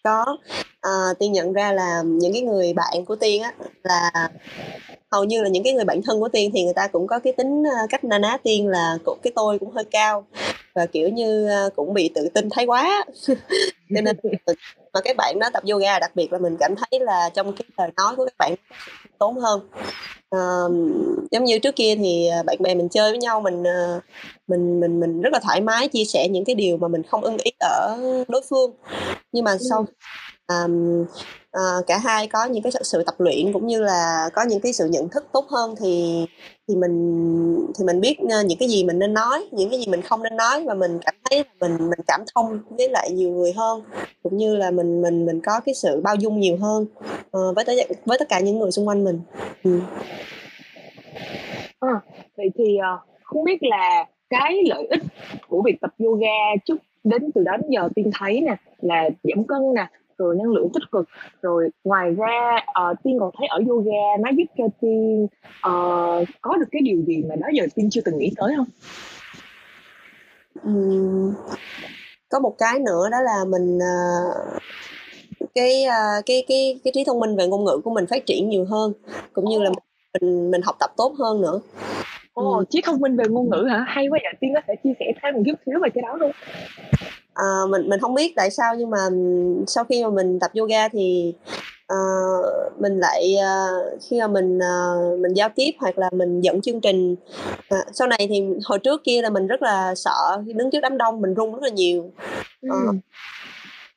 [0.04, 0.38] Có.
[0.80, 4.28] À, tiên nhận ra là những cái người bạn của tiên á là
[5.12, 7.18] hầu như là những cái người bạn thân của tiên thì người ta cũng có
[7.18, 10.26] cái tính ờ, cách na ná tiên là cái tôi cũng hơi cao
[10.74, 13.04] và kiểu như ờ, cũng bị tự tin thái quá.
[13.94, 14.16] Cho nên
[14.92, 17.64] mà các bạn đó tập yoga đặc biệt là mình cảm thấy là trong cái
[17.76, 18.54] lời nói của các bạn
[19.18, 19.60] tốn hơn.
[20.30, 20.38] À,
[21.30, 23.62] giống như trước kia thì ờ, bạn bè mình chơi với nhau mình
[24.48, 27.24] mình mình mình rất là thoải mái chia sẻ những cái điều mà mình không
[27.24, 27.96] ưng ý ở
[28.28, 28.72] đối phương.
[29.32, 29.86] Nhưng mà sau
[30.50, 31.04] um,
[31.56, 34.72] uh, cả hai có những cái sự tập luyện cũng như là có những cái
[34.72, 36.24] sự nhận thức tốt hơn thì
[36.68, 39.86] thì mình thì mình biết ờ, những cái gì mình nên nói những cái gì
[39.90, 43.30] mình không nên nói và mình cảm thấy mình mình cảm thông với lại nhiều
[43.30, 43.82] người hơn
[44.22, 46.86] cũng như là mình mình mình có cái sự bao dung nhiều hơn
[47.22, 47.72] uh, với tất
[48.04, 49.20] với tất cả những người xung quanh mình
[49.64, 49.80] ừ.
[51.80, 52.00] à,
[52.36, 55.02] vậy thì uh, không biết là cái lợi ích
[55.48, 59.44] của việc tập yoga chút đến từ đó đến giờ tiên thấy nè là giảm
[59.44, 59.86] cân nè
[60.20, 61.08] rồi năng lượng tích cực.
[61.42, 62.56] Rồi ngoài ra
[62.90, 67.02] uh, tiên còn thấy ở yoga nó giúp cho tiên uh, có được cái điều
[67.06, 68.66] gì mà đó giờ tiên chưa từng nghĩ tới không?
[70.68, 71.34] Uhm,
[72.28, 74.62] có một cái nữa đó là mình uh,
[75.54, 75.84] cái
[76.26, 78.92] cái cái cái trí thông minh về ngôn ngữ của mình phát triển nhiều hơn
[79.32, 81.60] cũng như là mình mình học tập tốt hơn nữa.
[82.32, 83.84] Ồ, oh, trí thông minh về ngôn ngữ hả?
[83.88, 86.16] Hay quá vậy, Tiên có thể chia sẻ thêm một chút xíu về cái đó
[86.16, 86.30] luôn.
[87.40, 89.08] À, mình mình không biết tại sao nhưng mà
[89.66, 91.34] sau khi mà mình tập yoga thì
[91.92, 96.60] uh, mình lại uh, khi mà mình uh, mình giao tiếp hoặc là mình dẫn
[96.60, 97.16] chương trình
[97.74, 100.80] uh, sau này thì hồi trước kia là mình rất là sợ khi đứng trước
[100.82, 102.02] đám đông mình run rất là nhiều.
[102.66, 102.92] Uh, ừ.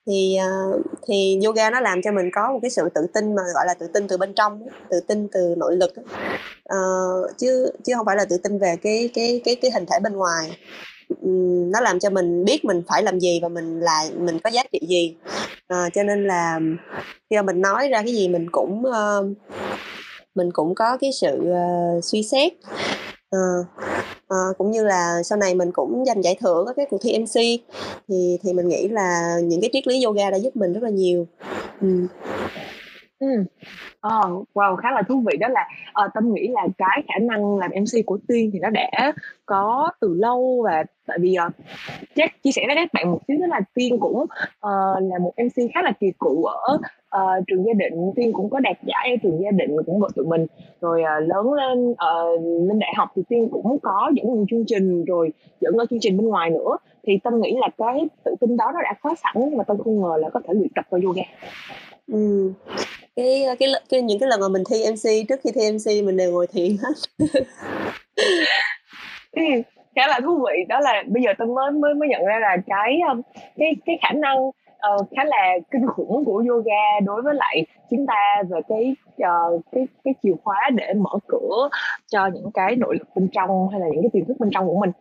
[0.08, 3.42] thì uh, thì yoga nó làm cho mình có một cái sự tự tin mà
[3.54, 5.92] gọi là tự tin từ bên trong tự tin từ nội lực
[6.74, 10.00] uh, chứ chứ không phải là tự tin về cái cái cái cái hình thể
[10.04, 10.58] bên ngoài
[11.72, 14.64] nó làm cho mình biết mình phải làm gì và mình là mình có giá
[14.72, 15.16] trị gì
[15.68, 16.60] à, cho nên là
[17.30, 19.26] khi mà mình nói ra cái gì mình cũng uh,
[20.36, 22.54] mình cũng có cái sự uh, suy xét
[23.36, 23.66] uh,
[24.34, 27.20] uh, cũng như là sau này mình cũng giành giải thưởng ở cái cuộc thi
[27.20, 27.36] MC
[28.08, 30.90] thì thì mình nghĩ là những cái triết lý yoga đã giúp mình rất là
[30.90, 31.28] nhiều.
[31.82, 31.88] Ừ.
[33.20, 33.44] Ừm.
[34.02, 34.22] Ờ,
[34.54, 37.72] wow, khá là thú vị đó là, ờ, Tâm nghĩ là cái khả năng làm
[37.72, 39.14] MC của Tiên thì nó đã
[39.46, 41.50] có từ lâu và tại vì, ờ,
[42.16, 44.26] chắc chia sẻ với các bạn một xíu đó là Tiên cũng,
[44.60, 44.72] ờ,
[45.02, 46.78] là một MC khá là kỳ cựu ở,
[47.10, 50.10] ờ, trường Gia Định, Tiên cũng có đạt giải ở trường Gia Định cũng của
[50.16, 50.46] tụi mình.
[50.82, 52.26] Rồi, ờ, lớn lên, ờ,
[52.70, 56.00] lên đại học thì Tiên cũng có dẫn nhiều chương trình, rồi dẫn ở chương
[56.02, 56.78] trình bên ngoài nữa.
[57.08, 59.78] Thì Tâm nghĩ là cái tự tin đó nó đã có sẵn nhưng mà Tâm
[59.84, 61.24] không ngờ là có thể luyện tập qua yoga.
[62.08, 62.54] Ừm.
[63.16, 66.06] Cái, ờ, cái cái những cái lần mà mình thi MC, trước khi thi MC
[66.06, 67.26] mình đều ngồi thiền hết.
[69.32, 69.44] Ừ,
[69.96, 72.58] khá là thú vị, đó là bây giờ tôi mới mới mới nhận ra là
[72.68, 73.00] cái,
[73.58, 78.06] cái cái khả năng, uh, khá là kinh khủng của yoga đối với lại chúng
[78.08, 81.70] ta về cái, uh, cái cái chìa khóa để mở cửa
[82.08, 84.68] cho những cái nội lực bên trong hay là những cái tiềm thức bên trong
[84.68, 84.92] của mình.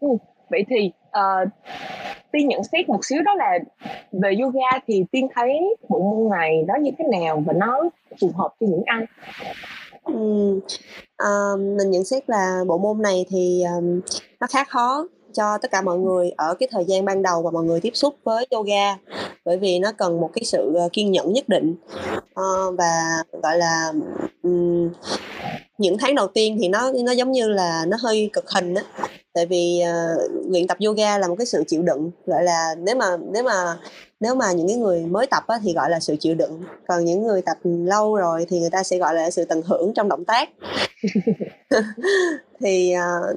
[0.00, 0.08] Ừ.
[0.50, 1.48] Vậy thì, uh,
[2.32, 3.58] Tiên nhận xét một xíu đó là
[4.12, 8.30] về yoga thì Tiên thấy bộ môn này nó như thế nào và nó phù
[8.36, 9.04] hợp cho những ai?
[10.04, 10.60] Ừm,
[11.16, 14.00] ờ, mình nhận xét là bộ môn này thì, um,
[14.40, 17.50] nó khá khó cho tất cả mọi người ở cái thời gian ban đầu mà
[17.50, 18.96] mọi người tiếp xúc với yoga,
[19.44, 21.74] bởi vì nó cần một cái sự, ờ, kiên nhẫn nhất định.
[22.40, 23.92] uh, và, gọi là,
[24.42, 24.90] um,
[25.78, 28.82] những tháng đầu tiên thì nó nó giống như là nó hơi cực hình á,
[29.34, 32.96] tại vì, uh, luyện tập yoga là một cái sự chịu đựng, gọi là, nếu
[32.96, 33.78] mà nếu mà
[34.20, 37.04] nếu mà những cái người mới tập á, thì gọi là sự chịu đựng, còn
[37.04, 40.08] những người tập lâu rồi thì người ta sẽ gọi là sự tận hưởng trong
[40.08, 40.48] động tác.
[42.62, 43.36] Thì, uh,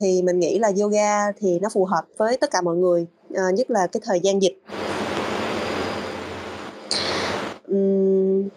[0.00, 3.54] thì mình nghĩ là yoga thì nó phù hợp với tất cả mọi người, uh,
[3.54, 4.58] nhất là cái thời gian dịch.
[7.68, 8.48] um,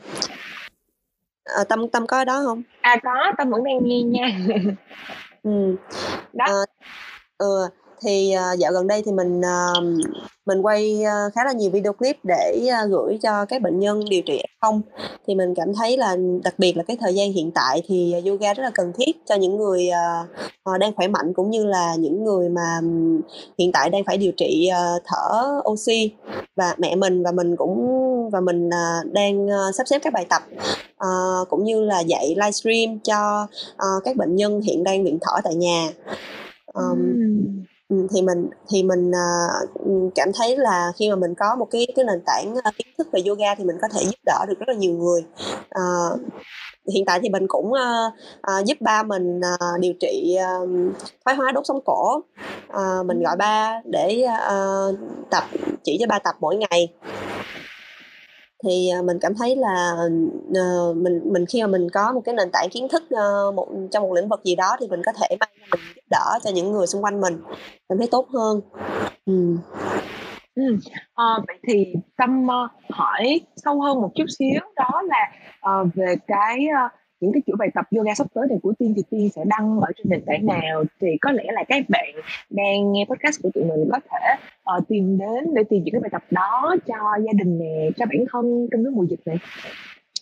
[1.44, 4.40] à, Tâm Tâm có ở đó không À, có, Tâm vẫn đang nghe nha.
[5.46, 5.76] Ừm.
[6.34, 6.46] Đó.
[6.50, 6.66] Ờ,
[7.38, 7.68] ừ,
[8.02, 9.74] thì, ờ, dạo gần đây thì mình, ờ,
[10.46, 11.04] mình quay,
[11.36, 14.82] khá là nhiều video clip để, a, gửi cho các bệnh nhân điều trị F0,
[15.28, 18.54] thì mình cảm thấy là đặc biệt là cái thời gian hiện tại thì yoga
[18.54, 19.90] rất là cần thiết cho những người,
[20.66, 23.22] ờ, đang khỏe mạnh cũng như là những người mà, ừm,
[23.60, 26.12] hiện tại đang phải điều trị, ờ, thở oxy.
[26.56, 27.88] Và mẹ mình và mình cũng
[28.32, 28.70] và mình,
[29.14, 30.44] đang, sắp xếp các bài tập,
[31.06, 35.32] ờ, cũng như là dạy livestream cho, ờ, các bệnh nhân hiện đang luyện thở
[35.44, 35.90] tại nhà.
[36.74, 37.46] Ờm, Ừm.
[37.90, 39.12] ừm, thì mình thì mình,
[39.86, 42.88] ừm, cảm thấy là khi mà mình có một cái cái nền tảng, ơ, kiến
[42.98, 45.24] thức về yoga thì mình có thể giúp đỡ được rất là nhiều người.
[45.70, 46.18] Ờ,
[46.94, 50.68] hiện tại thì mình cũng, ơ, ờ, giúp ba mình, ờ, điều trị, ờ,
[51.26, 52.22] thoái hóa đốt sống cổ.
[52.68, 54.94] Ờ, mình gọi ba để, ờ,
[55.30, 55.44] tập
[55.84, 56.88] chỉ cho ba tập mỗi ngày.
[58.66, 59.96] Thì, à, mình cảm thấy là,
[60.56, 63.68] ờ, mình mình khi mà mình có một cái nền tảng kiến thức, ờ, một
[63.92, 66.52] trong một lĩnh vực gì đó thì mình có thể mang mình giúp đỡ cho
[66.52, 67.38] những người xung quanh mình,
[67.90, 68.62] cảm thấy tốt hơn.
[69.26, 69.58] ừ.
[70.56, 70.78] Ừ.
[71.16, 72.48] À, vậy thì Tâm,
[72.90, 75.32] hỏi sâu hơn một chút xíu đó là,
[75.82, 76.92] uh, về cái, uh,
[77.26, 79.80] những cái chuỗi bài tập yoga sắp tới này của Tiên thì Tiên sẽ đăng
[79.82, 80.84] ở trên nền tảng nào?
[81.02, 82.10] Thì có lẽ là các bạn
[82.50, 84.36] đang nghe podcast của tụi mình có thể,
[84.78, 88.06] uh, tìm đến để tìm những cái bài tập đó cho gia đình nè, cho
[88.06, 89.38] bản thân trong cái mùa dịch này.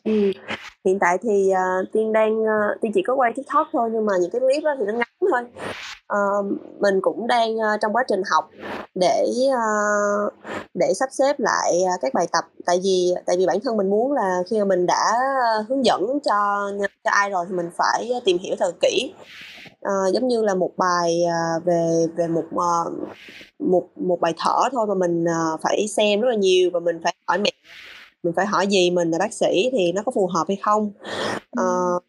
[0.03, 0.31] Ừ.
[0.85, 4.13] hiện tại thì, uh, Tiên đang, uh, Tiên chỉ có quay TikTok thôi nhưng mà
[4.21, 5.41] những cái clip đó thì nó ngắn thôi.
[6.07, 6.17] Ờ,
[6.79, 8.49] mình cũng đang, ơ, trong quá trình học
[8.95, 9.59] để, ơ,
[10.73, 14.11] để sắp xếp lại, các bài tập, tại vì tại vì bản thân mình muốn
[14.11, 15.13] là khi mà mình đã
[15.69, 16.69] hướng dẫn cho
[17.03, 19.13] cho ai rồi thì mình phải tìm hiểu thật kỹ.
[19.81, 22.91] Ờ, giống như là một bài, à, về về một, ờ,
[23.59, 26.99] một một bài thở thôi mà mình, ờ, phải xem rất là nhiều và mình
[27.03, 27.51] phải hỏi mẹ,
[28.23, 30.91] mình phải hỏi dì mình là bác sĩ thì nó có phù hợp hay không.
[31.57, 31.99] Ờ, Ừm.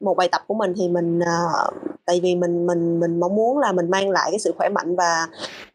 [0.00, 1.70] một bài tập của mình thì mình, ờ
[2.08, 4.96] tại vì mình mình mình mong muốn là mình mang lại cái sự khỏe mạnh
[4.96, 5.26] và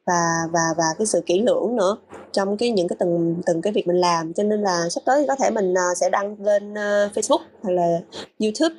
[0.07, 0.21] và
[0.53, 1.97] và và cái sự kỹ lưỡng nữa
[2.31, 5.21] trong cái những cái từng từng cái việc mình làm, cho nên là sắp tới
[5.21, 7.99] thì có thể mình, ờ, sẽ đăng lên, ơ, Facebook hay là
[8.39, 8.75] YouTube.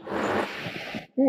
[1.17, 1.23] Ờ,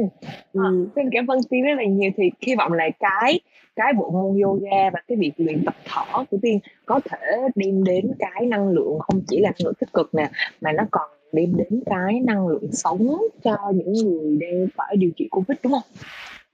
[0.54, 0.88] Ừm.
[0.96, 2.12] xin cảm ơn Tiên rất là nhiều.
[2.18, 3.40] Thì hy vọng là cái
[3.76, 7.84] cái bộ môn yoga và cái việc luyện tập thở của Tiên có thể đem
[7.84, 10.30] đến cái năng lượng không chỉ là năng lượng tích cực nè,
[10.62, 15.12] mà nó còn đem đến cái năng lượng sống cho những người đang phải điều
[15.18, 15.84] trị Covid, đúng hông?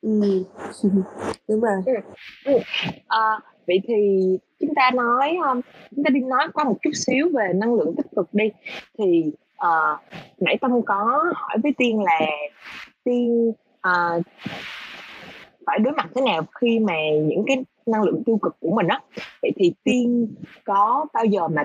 [0.01, 0.43] Ừm,
[1.47, 1.81] đúng rồi.
[2.45, 2.59] Ừm.
[3.07, 3.95] Ờ, vậy thì
[4.59, 5.61] chúng ta nói, ơ,
[5.95, 8.45] chúng ta đi nói qua một chút xíu về năng lượng tích cực đi.
[8.97, 9.97] Thì, ờ,
[10.39, 12.19] nãy Tâm có hỏi với Tiên là
[13.03, 14.21] Tiên, ờ
[15.71, 18.87] phải đối mặt thế nào khi mà những cái năng lượng tiêu cực của mình
[18.87, 18.99] á.
[19.41, 21.63] Vậy thì Tiên có bao giờ mà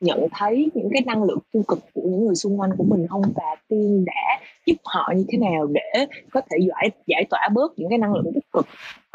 [0.00, 3.06] nhận thấy những cái năng lượng tiêu cực của những người xung quanh của mình
[3.10, 7.48] không Và Tiên đã giúp họ như thế nào để có thể giải giải tỏa
[7.54, 8.66] bớt những cái năng lượng tích cực,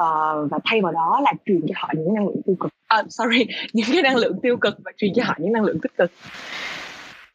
[0.04, 3.06] uh, và thay vào đó là truyền cho họ những năng lượng tiêu cực uh,
[3.10, 5.98] sorry, những cái năng lượng tiêu cực và truyền cho họ những năng lượng tích
[5.98, 6.12] cực?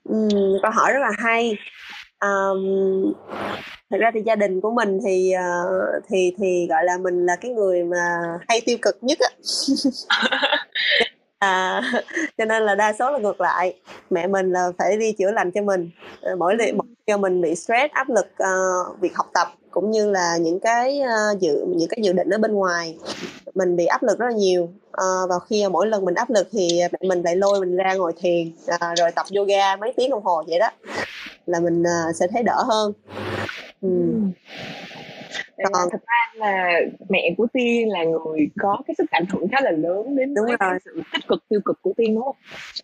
[0.09, 0.29] ừ,
[0.63, 1.57] câu hỏi rất là hay.
[2.21, 3.13] um,
[3.95, 5.43] thực ra thì gia đình của mình thì, ờ,
[6.09, 7.99] thì thì, gọi là, mình là cái người mà
[8.49, 9.29] hay tiêu cực nhất á.
[11.39, 11.83] À,
[12.39, 13.75] cho nên là đa số là ngược lại,
[14.11, 15.91] mẹ mình là phải đi chữa lành cho mình,
[16.23, 18.51] ờ, mỗi li mỗi cho mình bị stress, áp lực, ờ,
[19.01, 22.39] việc học tập cũng như là những cái, ơ, dự những cái dự định ở
[22.39, 22.99] bên ngoài,
[23.55, 24.69] mình bị áp lực rất là nhiều.
[24.91, 27.95] Ờ, và khi mỗi lần mình áp lực thì mẹ mình lại lôi mình ra
[27.95, 30.71] ngồi thiền, à, rồi tập yoga mấy tiếng đồng hồ vậy đó,
[31.47, 32.93] là mình, ờ, sẽ thấy đỡ hơn.
[33.85, 34.31] Ừm.
[35.57, 39.25] Vậy là Còn thật ra là mẹ của Tiên là người có cái sức ảnh
[39.33, 40.71] hưởng khá là lớn đến Đúng với rồi.
[40.71, 42.37] cái sự tích cực, tiêu cực của Tiên, đúng hông?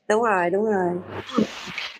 [0.08, 0.90] Đúng rồi, đúng rồi.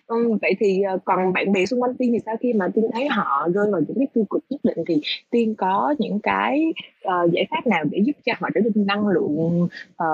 [0.07, 2.35] Ừm, vậy thì, ờ, còn bạn bè xung quanh Tiên thì sao?
[2.41, 5.55] Khi mà Tiên thấy họ rơi vào những cái tiêu cực nhất định thì Tiên
[5.57, 9.67] có những cái, ờ, giải pháp nào để giúp cho họ trở nên năng lượng,
[9.95, 10.05] ờ,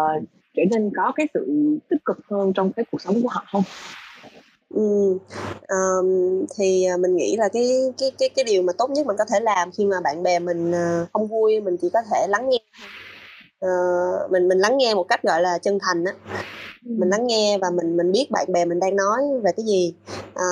[0.55, 3.63] trở nên có cái sự tích cực hơn trong cái cuộc sống của họ hông?
[4.75, 5.17] Ừm,
[5.67, 6.05] ờm,
[6.57, 9.25] thì, à, mình nghĩ là cái cái cái cái điều mà tốt nhất mình có
[9.25, 12.49] thể làm khi mà bạn bè mình, ờ, không vui, mình chỉ có thể lắng
[12.49, 12.89] nghe thôi.
[13.59, 13.69] Ờ,
[14.31, 16.13] mình mình lắng nghe một cách, gọi là, chân thành á,
[16.83, 17.09] mình Ừm.
[17.09, 19.93] lắng nghe và mình mình biết bạn bè mình đang nói về cái gì.
[20.35, 20.43] Ờ,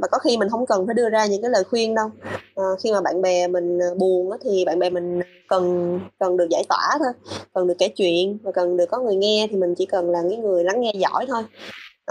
[0.00, 2.10] và có khi mình hông cần phải đưa ra những cái lời khuyên đâu,
[2.54, 6.36] ờ, khi mà bạn bè mình, ờ, buồn á thì bạn bè mình cần cần
[6.36, 7.08] được giải tỏa thôi,
[7.54, 10.22] cần được kể chuyện và cần được có người nghe thì mình chỉ cần là
[10.30, 11.42] cái người lắng nghe giỏi thôi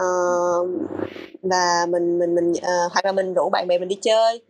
[0.01, 0.67] uh,
[1.43, 4.41] và mình mình mình, uh, hoặc là mình rủ bạn bè mình đi chơi,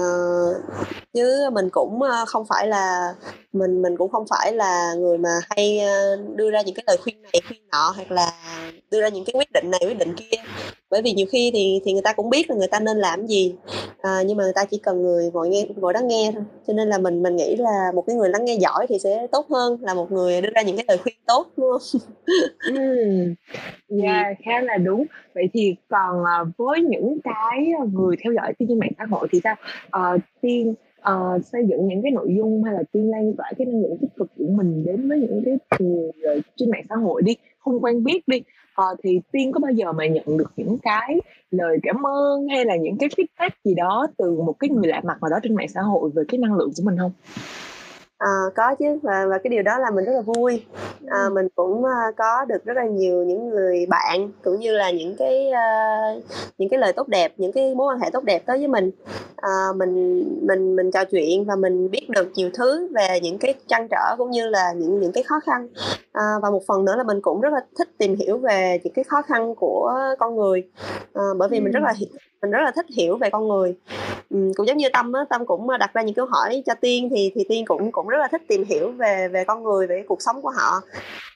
[0.00, 0.56] uh,
[1.14, 3.14] chứ mình cũng, không phải là
[3.52, 5.80] mình mình cũng không phải là người mà hay,
[6.34, 8.32] đưa ra những cái lời khuyên này khuyên nọ, hoặc là
[8.90, 10.36] đưa ra những cái quyết định này quyết định kia.
[10.90, 13.26] Bởi vì nhiều khi thì thì người ta cũng biết là người ta nên làm
[13.26, 13.54] gì,
[14.02, 16.42] ờ, nhưng mà người ta chỉ cần người ngồi nghe ngồi đó nghe thôi.
[16.66, 19.26] Cho nên là mình mình nghĩ là một cái người lắng nghe giỏi thì sẽ
[19.32, 21.80] tốt hơn là một người đưa ra những cái lời khuyên tốt, đúng hông?
[22.68, 22.74] Ừm,
[23.88, 24.00] Ừm.
[24.02, 25.04] yeah, khá là đúng.
[25.34, 29.28] Vậy thì còn, ờ, với những cái, người theo dõi Tiên trên mạng xã hội
[29.32, 29.54] thì sao?
[29.90, 33.66] Ờ, Tiên, ờ, xây dựng những cái nội dung hay là Tiên lan tỏa cái
[33.66, 37.22] năng lượng tích cực của mình đến với những cái người, trên mạng xã hội
[37.22, 38.42] đi, không quen biết đi,
[38.78, 42.64] ờ, thì Tiên có bao giờ mà nhận được những cái lời cảm ơn hay
[42.64, 45.54] là những cái feedback gì đó từ một cái người lạ mặt nào đó trên
[45.54, 47.12] mạng xã hội về cái năng lượng của mình không?
[48.18, 50.64] Ờ, có chứ, và và cái điều đó làm mình rất là vui.
[51.06, 54.90] À, mình cũng, ơ, có được rất là nhiều những người bạn, cũng như là
[54.90, 55.60] những cái, ơ,
[56.58, 58.90] những cái lời tốt đẹp, những cái mối quan hệ tốt đẹp tới với mình.
[59.36, 63.54] Ờ, mình mình mình trò chuyện và mình biết được nhiều thứ về những cái
[63.66, 65.68] trăn trở cũng như là những những cái khó khăn.
[66.12, 68.92] Ờ, và một phần nữa là mình cũng rất là thích tìm hiểu về những
[68.92, 70.62] cái khó khăn của con người,
[71.12, 72.08] ờ, bởi vì mình rất là Ừm.
[72.42, 73.74] Mình rất là thích hiểu về con người.
[74.30, 76.74] Ừm, cũng giống như Tâm á, Tâm cũng, ơ, đặt ra những câu hỏi cho
[76.74, 79.86] Tiên thì thì Tiên cũng cũng rất là thích tìm hiểu về về con người,
[79.86, 80.80] về cái cuộc sống của họ.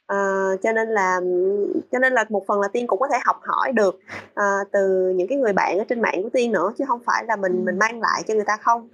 [0.07, 0.17] Ờ,
[0.63, 1.21] cho nên là,
[1.93, 4.01] cho nên là một phần là Tiên cũng có thể học hỏi được,
[4.35, 7.25] ờ, từ những cái người bạn ở trên mạng của Tiên nữa, chứ hông phải
[7.29, 8.89] là mình mình mang lại cho người ta không.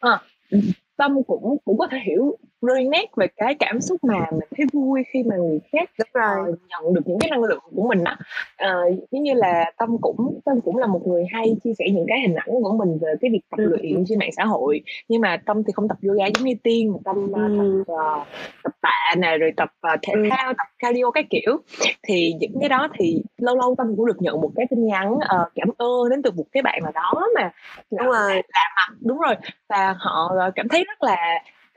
[0.00, 0.18] Ờ,
[0.50, 0.62] ừm,
[0.96, 5.02] Tâm cũng cũng có thể hiểu nét về cái cảm xúc mà mình thấy vui
[5.12, 6.54] khi mà người khác, Đúng ờ, rồi.
[6.68, 8.16] nhận được những cái năng lượng của mình á.
[8.56, 12.04] Ờ, giống như là Tâm cũng Tâm cũng là một người hay chia sẻ những
[12.08, 14.80] cái hình ảnh của mình về cái việc tập Ừm, luyện trên mạng xã hội,
[15.08, 17.84] nhưng mà Tâm thì không tập yoga giống như Tiên, mà Tâm, ơ, tập, Ừm.
[17.86, 18.24] ờ,
[18.62, 20.30] tập tạ nè, rồi tập, ờ, thể Ừm.
[20.30, 21.56] thao, tập cardio các kiểu.
[22.02, 25.14] Thì những cái đó thì lâu lâu Tâm cũng được nhận một cái tin nhắn,
[25.28, 27.50] ờ, cảm ơn đến từ một cái bạn nào đó mà
[27.90, 28.34] Đúng rồi.
[28.34, 29.34] lạ lạ mặt đúng rồi,
[29.68, 31.16] và họ, ờ, cảm thấy rất là,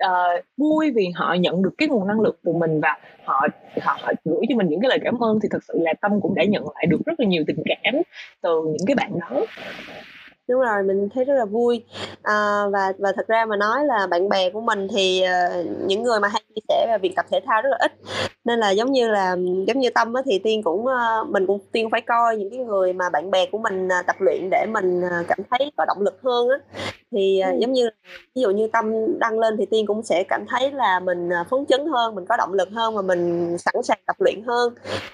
[0.05, 3.47] uh, vui vì họ nhận được cái nguồn năng lượng từ mình và họ
[3.81, 6.21] họ họ gửi cho mình những cái lời cảm ơn, thì thực sự là Tâm
[6.21, 8.01] cũng đã nhận lại được rất là nhiều tình cảm
[8.41, 9.45] từ những cái bạn đó.
[10.47, 11.83] Đúng rồi, mình thấy rất là vui.
[12.23, 16.03] Ờ, và và thật ra mà nói là bạn bè của mình thì, ờ, những
[16.03, 17.91] người mà hay chia sẻ về việc tập thể thao rất là ít,
[18.45, 19.35] nên là giống như là
[19.67, 22.59] giống như Tâm á thì Tiên cũng, ơ mình cũng Tiên phải coi những cái
[22.59, 25.85] người mà bạn bè của mình, à, tập luyện để mình, ờ, cảm thấy có
[25.85, 26.57] động lực hơn á.
[27.11, 27.59] Thì, à, Ừm.
[27.59, 27.89] giống như
[28.35, 31.43] ví dụ như Tâm đăng lên thì Tiên cũng sẽ cảm thấy là mình, à,
[31.49, 34.73] phấn chấn hơn, mình có động lực hơn và mình sẵn sàng tập luyện hơn.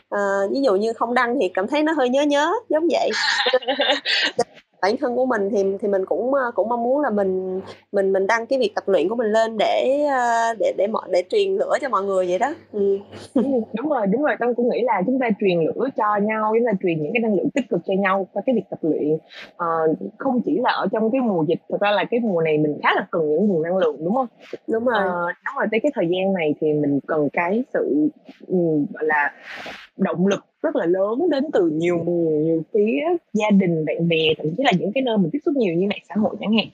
[0.09, 0.19] Ờ,
[0.51, 3.09] ví dụ như không đăng thì cảm thấy nó hơi nhớ nhớ, giống vậy.
[4.81, 7.61] Bản thân của mình thì thì mình cũng, ơ, cũng mong muốn là mình
[7.91, 11.03] mình mình đăng cái việc tập luyện của mình lên để, ơ, để để mọi
[11.11, 12.53] để truyền lửa cho mọi người vậy đó.
[12.71, 12.97] Ừm,
[13.77, 16.65] đúng rồi, đúng rồi, Tâm cũng nghĩ là chúng ta truyền lửa cho nhau, chúng
[16.65, 19.17] ta truyền những cái năng lượng tích cực cho nhau qua cái việc tập luyện.
[19.57, 19.67] Ờ,
[20.17, 22.77] không chỉ là ở trong cái mùa dịch, thực ra là cái mùa này mình
[22.83, 24.27] khá là cần những nguồn năng lượng, đúng hông?
[24.67, 25.33] Đúng Ờ, rồi.
[25.45, 28.09] đúng rồi, tới cái thời gian này thì mình cần cái sự,
[28.47, 29.31] ừm, gọi là,
[29.97, 33.01] động lực rất là lớn đến từ nhiều nguồn, nhiều phía,
[33.33, 35.87] gia đình, bạn bè, thậm chí là những cái nơi mình tiếp xúc nhiều như
[35.87, 36.67] mạng xã hội chẳng hạn.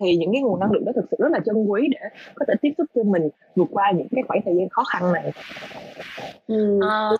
[0.00, 2.44] Thì những cái nguồn năng lượng đó thực sự rất là trân quý để có
[2.48, 5.32] thể tiếp sức cho mình vượt qua những cái khoảng thời gian khó khăn này.
[6.80, 7.08] Ờ.
[7.08, 7.16] rồi.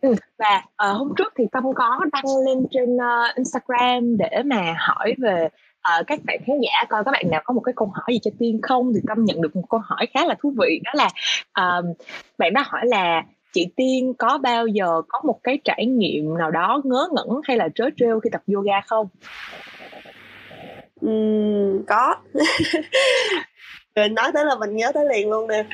[0.00, 4.74] Ừm, và, ờ, hôm trước thì Tâm có đăng lên trên, ơ, Instagram để mà
[4.78, 5.48] hỏi về,
[5.80, 8.18] ờ, các bạn khán giả coi các bạn nào có một cái câu hỏi gì
[8.22, 10.92] cho Tiên không, thì Tâm nhận được một câu hỏi khá là thú vị đó
[10.94, 11.08] là,
[11.52, 11.84] ờm,
[12.38, 13.22] bạn đó hỏi là
[13.58, 17.56] "Chị Tiên có bao giờ có một cái trải nghiệm nào đó ngớ ngẩn hay
[17.56, 19.08] là trớ trêu khi tập yoga không?"
[21.06, 22.16] Uhm, có.
[24.10, 25.64] Nói tới là mình nhớ tới liền luôn nè.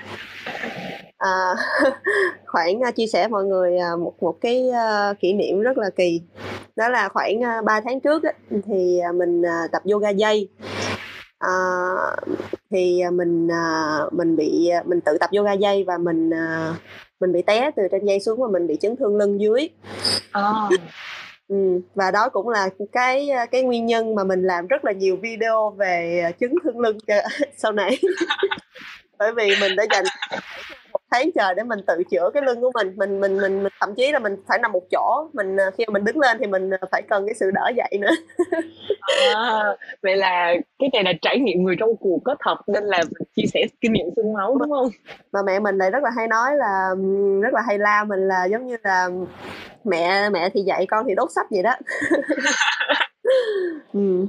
[1.18, 1.54] À,
[2.46, 5.90] khoảng, à, chia sẻ mọi người, à, một một cái, à, kỷ niệm rất là
[5.96, 6.20] kỳ.
[6.76, 8.34] Đó là khoảng, a, 3 tháng trước ấy,
[8.66, 10.48] thì, mình, tập yoga dây.
[11.38, 11.52] à,
[12.70, 13.48] thì, mình,
[14.12, 16.30] mình bị, mình tự tập yoga dây và mình,
[17.24, 19.68] mình bị té từ trên dây xuống và mình bị chấn thương lưng dưới.
[20.32, 20.68] Ờ.
[21.48, 25.16] Ừm, và đó cũng là cái, cái nguyên nhân mà mình làm rất là nhiều
[25.16, 27.14] video về, chấn thương lưng cho
[27.56, 27.98] sau này.
[29.18, 30.04] Bởi vì mình đã dành
[31.10, 33.94] tháng trời để mình tự chữa cái lưng của mình, mình mình mình mình thậm
[33.94, 36.46] chí là mình phải nằm một chỗ, mình, à, khi mà mình đứng lên thì
[36.46, 38.10] mình, à, phải cần cái sự đỡ dậy nữa.
[39.34, 39.64] À,
[40.02, 43.28] vậy là cái này là trải nghiệm người trong cuộc có thật nên là mình
[43.36, 44.88] chia sẻ kinh nghiệm xương máu, đúng hông?
[45.32, 46.88] Mà mẹ mình lại rất là hay nói là,
[47.42, 49.08] rất là hay la mình là giống như là
[49.84, 51.76] "Mẹ mẹ thì dạy, con thì đốt sách" vậy đó.
[53.92, 54.26] Ừ,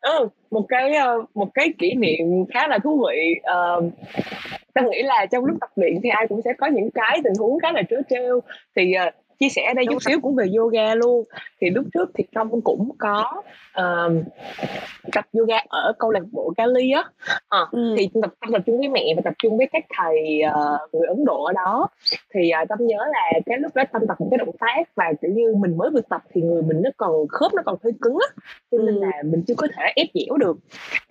[0.00, 3.34] ờ, một cái, ờ, một cái kỷ niệm khá là thú vị.
[3.42, 3.80] Ờ,
[4.74, 7.32] ta nghĩ là trong lúc tập luyện thì ai cũng sẽ có những cái tình
[7.38, 8.40] huống khá là trớ trêu.
[8.76, 9.10] Thì, ờ,
[9.40, 11.24] chia sẻ ở đây chút xíu cũng về yoga luôn.
[11.60, 14.22] Thì lúc trước thì Tâm cũng có, ờm,
[15.12, 17.04] tập yoga ở câu lạc bộ Cali á.
[17.48, 17.94] Ờ, Ừm.
[17.98, 21.24] thì tập tập chung với mẹ và tập chung với các thầy, ờ, người Ấn
[21.24, 21.88] Độ ở đó.
[22.34, 25.04] Thì, à, Tâm nhớ là cái lúc đó Tâm tập một cái động tác và,
[25.22, 27.92] kiểu như, mình mới vừa tập thì người mình nó còn khớp nó còn hơi
[28.00, 29.00] cứng á, cho nên Ừm.
[29.02, 30.56] là mình chưa có thể ép dẻo được.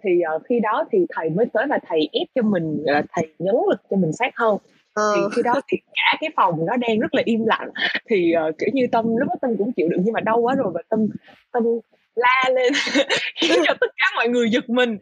[0.03, 3.27] Thì, ờ, khi đó thì thầy mới tới và thầy ép cho mình, là, thầy
[3.39, 4.57] nhấn lực cho mình sát hơn.
[4.97, 5.13] Ờ.
[5.15, 7.69] Thì khi đó thì cả cái phòng nó đang rất là im lặng,
[8.09, 10.55] thì, uh, kiểu như, Tâm lúc đó Tâm cũng chịu đựng nhưng mà đau quá
[10.55, 11.07] rồi và Tâm
[11.51, 11.63] Tâm
[12.15, 12.73] la lên
[13.35, 14.97] khiến cho tất cả mọi người giật mình.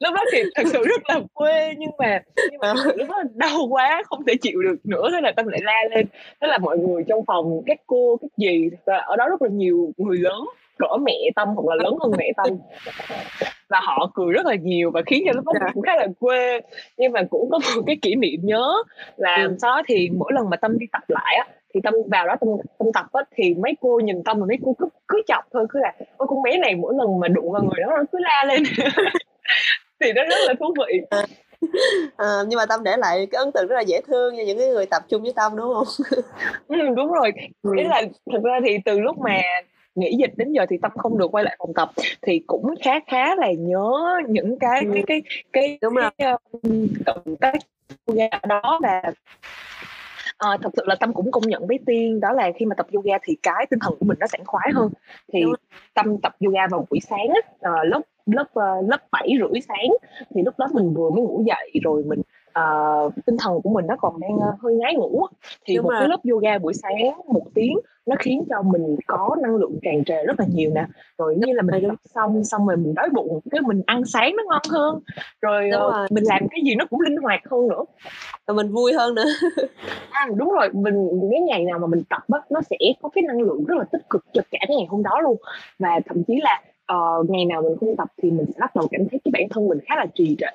[0.00, 2.20] Lúc đó thì thật sự rất là quê nhưng mà
[2.50, 5.60] nhưng mà lúc đó đau quá không thể chịu được nữa, thế là Tâm lại
[5.64, 6.06] la lên.
[6.40, 9.48] Thế là mọi người trong phòng, các cô, các gì và ở đó rất là
[9.52, 10.40] nhiều người lớn
[10.80, 12.46] cỡ mẹ Tâm hoặc là lớn hơn mẹ Tâm.
[13.68, 15.66] Và họ cười rất là nhiều và khiến cho lúc đó Dạ.
[15.74, 16.60] cũng khá là quê.
[16.96, 18.72] Nhưng mà cũng có một cái kỷ niệm nhớ
[19.16, 19.58] là Ừm.
[19.58, 22.34] sau đó thì mỗi lần mà Tâm đi tập lại á, thì Tâm vào đó
[22.40, 25.44] Tâm Tâm tập á, thì mấy cô nhìn Tâm và mấy cô cứ cứ chọc
[25.52, 28.02] thôi, cứ là "Ôi, con bé này mỗi lần mà đụng vào người đó nó
[28.12, 28.62] cứ la lên."
[30.00, 31.00] Thì nó rất là thú vị.
[32.16, 34.58] Ờ, nhưng mà Tâm để lại cái ấn tượng rất là dễ thương cho những
[34.58, 35.86] cái người tập chung với Tâm, đúng hông?
[36.68, 37.30] Ừm, đúng rồi.
[37.38, 37.76] Ý Ừm.
[37.90, 38.02] là
[38.32, 39.40] thực ra thì từ lúc mà
[40.00, 41.90] nghỉ dịch đến giờ thì Tâm không được quay lại phòng tập,
[42.22, 43.92] thì cũng khá khá là nhớ
[44.28, 44.92] những cái Ừm.
[44.92, 45.22] cái cái
[45.52, 46.10] cái Đúng rồi.
[46.18, 46.32] cái,
[46.62, 47.54] ưm, động tác
[48.06, 49.02] yoga ở đó và
[50.36, 52.86] ờ, thật sự là Tâm cũng công nhận với Tiên đó là khi mà tập
[52.92, 54.88] yoga thì cái tinh thần của mình nó sảng khoái hơn.
[55.32, 55.44] Thì.
[55.94, 58.44] Tâm tập yoga vào buổi sáng á, ờ, lớp lớp,
[58.88, 59.88] lớp 7:30 sáng,
[60.34, 62.20] thì lúc đó mình vừa mới ngủ dậy rồi mình
[62.52, 65.26] ờ, tinh thần của mình nó còn đang, ơ, hơi ngái ngủ
[65.66, 65.98] thì Đúng một rồi.
[66.00, 70.04] cái lớp yoga buổi sáng 1 tiếng nó khiến cho mình có năng lượng tràn
[70.04, 70.84] trề rất là nhiều nè.
[71.18, 74.36] Rồi như là mình tập xong xong rồi mình đói bụng, cái mình ăn sáng
[74.36, 75.00] nó ngon hơn,
[75.40, 76.06] rồi, ờ, rồi.
[76.10, 77.84] mình làm cái gì nó cũng linh hoạt hơn nữa.
[78.46, 79.24] Và mình vui hơn nữa.
[80.10, 83.22] À, đúng rồi, mình cái ngày nào mà mình tập á, nó sẽ có cái
[83.22, 85.36] năng lượng rất là tích cực cho cả cái ngày hôm đó luôn.
[85.78, 88.88] Và thậm chí là, ờ, ngày nào mình không tập thì mình sẽ bắt đầu
[88.90, 90.46] cảm thấy cái bản thân mình khá là trì trệ,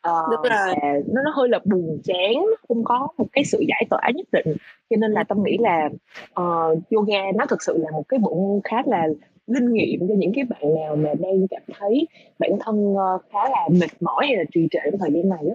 [0.00, 0.74] ờ, Đúng rồi.
[1.12, 4.26] nó nó hơi là buồn chán, nó không có một cái sự giải tỏa nhất
[4.32, 4.56] định.
[4.90, 5.26] Cho nên là Ừm.
[5.26, 5.88] Tâm nghĩ là,
[6.34, 9.08] ờ, yoga nó thực sự là một cái bộ môn khá là
[9.46, 12.06] linh nghiệm cho những cái bạn nào mà đang cảm thấy
[12.38, 12.94] bản thân,
[13.32, 15.54] khá là mệt mỏi hay là trì trệ trong thời gian này á.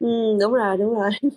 [0.00, 1.10] Ừm, đúng rồi, đúng rồi.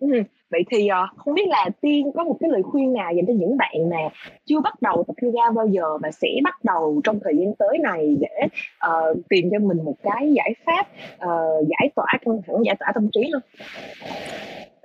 [0.00, 0.10] Ừm,
[0.50, 3.32] vậy thì, ờ, không biết là Tiên có một cái lời khuyên nào dành cho
[3.36, 3.96] những bạn mà
[4.44, 7.78] chưa bắt đầu tập yoga bao giờ và sẽ bắt đầu trong thời gian tới
[7.78, 8.46] này để,
[8.78, 10.86] ờ, tìm cho mình một cái giải pháp,
[11.18, 13.42] ờ, giải tỏa căng thẳng, giải tỏa tâm trí hông?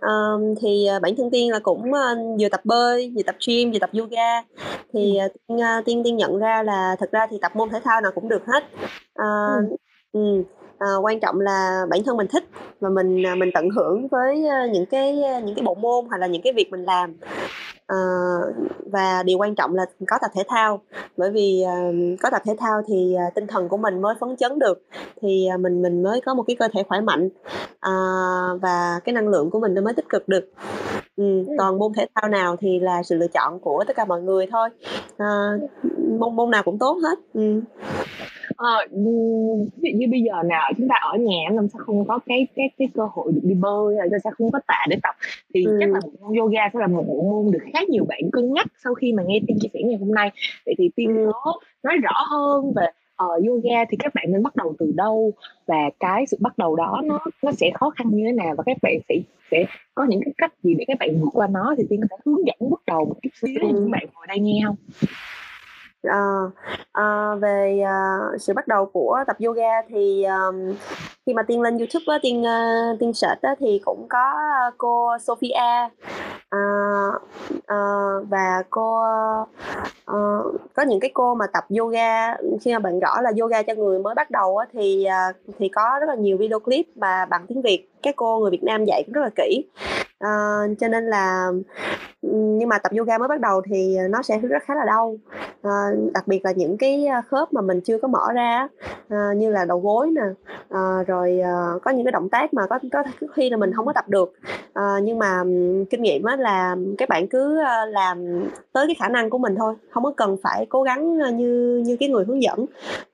[0.01, 3.71] Ờm, thì, ờ, bản thân Tiên là cũng, ơ, vừa tập bơi, vừa tập gym,
[3.71, 4.41] vừa tập yoga.
[4.93, 7.79] Thì, ờ, Tiên, a, Tiên Tiên nhận ra là thực ra thì tập môn thể
[7.83, 8.63] thao nào cũng được hết.
[9.13, 9.69] Ờ, Ừm.
[10.11, 10.43] ừm,
[10.81, 12.43] ờ, quan trọng là bản thân mình thích
[12.79, 16.05] và mình, à, mình tận hưởng với, ơ, những cái, ơ, những cái bộ môn
[16.09, 17.13] hoặc là những cái việc mình làm.
[17.87, 17.97] Ờ,
[18.91, 20.81] và điều quan trọng là có tập thể thao,
[21.17, 21.71] bởi vì, ờ,
[22.21, 24.81] có tập thể thao thì, à, tinh thần của mình mới phấn chấn được,
[25.21, 27.29] thì, à, mình mình mới có một cái cơ thể khỏe mạnh,
[27.79, 27.91] ờ,
[28.61, 30.49] và cái năng lượng của mình nó mới tích cực được.
[31.17, 31.57] Ừm, Ừm.
[31.57, 34.45] còn môn thể thao nào thì là sự lựa chọn của tất cả mọi người
[34.51, 34.69] thôi,
[35.17, 35.25] ờ,
[35.83, 36.19] Ừm.
[36.19, 37.19] môn môn nào cũng tốt hết.
[37.33, 37.61] Ừm.
[38.55, 38.87] Ờ,
[39.77, 42.47] ví dụ như bây giờ nào chúng ta ở nhà làm sao không có cái
[42.55, 45.15] cái cái cơ hội được đi bơi hay là sao không có tạ để tập.
[45.53, 45.77] Thì ừ.
[45.79, 48.67] chắc là môn yoga sẽ là một bộ môn được khá nhiều bạn cân nhắc
[48.83, 50.31] sau khi mà nghe tiên chia sẻ ngày hôm nay.
[50.65, 51.31] Vậy thì tiên ừ.
[51.33, 52.85] có nói rõ hơn về
[53.23, 55.33] uh, yoga thì các bạn nên bắt đầu từ đâu?
[55.67, 58.55] Và cái sự bắt đầu đó nó nó sẽ khó khăn như thế nào?
[58.57, 59.15] Và các bạn sẽ
[59.51, 61.75] sẽ có những cái cách gì để các bạn vượt qua nó?
[61.77, 64.27] Thì tiên có thể hướng dẫn bước đầu một chút xíu cho những bạn ngồi
[64.27, 64.75] đây nghe không
[66.03, 66.19] À,
[66.91, 70.75] à, về à, sự bắt đầu của tập yoga thì um,
[71.25, 74.33] khi mà tiên lên youtube á, tiên uh, tiên search á, thì cũng có
[74.77, 75.87] cô Sophia
[76.55, 77.21] uh,
[77.57, 78.99] uh, và cô
[80.11, 82.35] uh, có những cái cô mà tập yoga.
[82.61, 85.07] Khi mà bạn gõ là yoga cho người mới bắt đầu á, thì
[85.59, 87.89] thì có rất là nhiều video clip mà bằng tiếng Việt.
[88.03, 89.65] Các cô người Việt Nam dạy cũng rất là kỹ.
[90.23, 91.51] Uh, cho nên là
[92.21, 95.15] nhưng mà tập yoga mới bắt đầu thì nó sẽ rất khá là đau.
[95.61, 98.67] À, đặc biệt là những cái ờ, khớp mà mình chưa có mở ra
[99.09, 100.21] à, như là đầu gối nè
[100.69, 103.03] à, rồi à, có những cái động tác mà có có
[103.33, 104.33] khi là mình không có tập được.
[104.73, 105.43] À, nhưng mà
[105.89, 109.75] kinh nghiệm á là các bạn cứ làm tới cái khả năng của mình thôi.
[109.91, 112.65] Không có cần phải cố gắng như như cái người hướng dẫn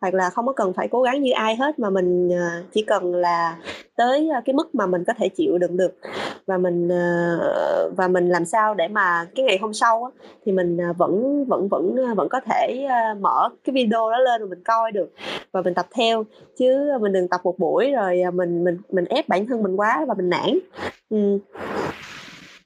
[0.02, 2.30] hoặc là không có cần phải cố gắng như ai hết mà mình
[2.72, 3.58] chỉ cần là
[3.96, 5.96] tới cái mức mà mình có thể chịu đựng được.
[6.46, 6.90] Và mình
[7.98, 8.97] và mình làm sao để mà
[9.36, 12.88] cái ngày hôm sau á, thì mình vẫn vẫn vẫn vẫn có thể
[13.20, 15.10] mở cái video đó lên rồi mình coi được
[15.52, 16.24] và mình tập theo.
[16.58, 20.06] Chứ mình đừng tập một buổi rồi mình mình mình ép bản thân mình quá
[20.08, 20.60] và mình nản.
[21.10, 21.40] Ừ.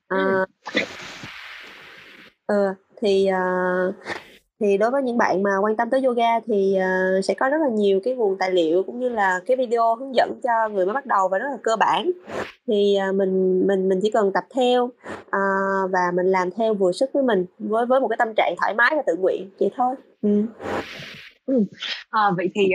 [0.07, 0.45] à,
[2.47, 3.95] ừ, thì uh,
[4.61, 7.57] thì đối với những bạn mà quan tâm tới yoga thì uh, sẽ có rất
[7.61, 10.85] là nhiều cái nguồn tài liệu cũng như là cái video hướng dẫn cho người
[10.85, 12.11] mới bắt đầu và rất là cơ bản
[12.67, 16.91] thì uh, mình mình mình chỉ cần tập theo uh, và mình làm theo vừa
[16.91, 19.71] sức với mình với với một cái tâm trạng thoải mái và tự nguyện vậy
[19.75, 20.45] thôi ừ.
[21.45, 21.63] Ừ.
[22.09, 22.69] À, vậy thì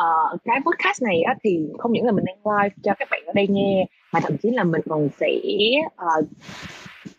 [0.00, 3.20] uh, cái podcast này á, thì không những là mình đang live cho các bạn
[3.26, 5.36] ở đây nghe mà thậm chí là mình còn sẽ
[5.86, 6.26] uh,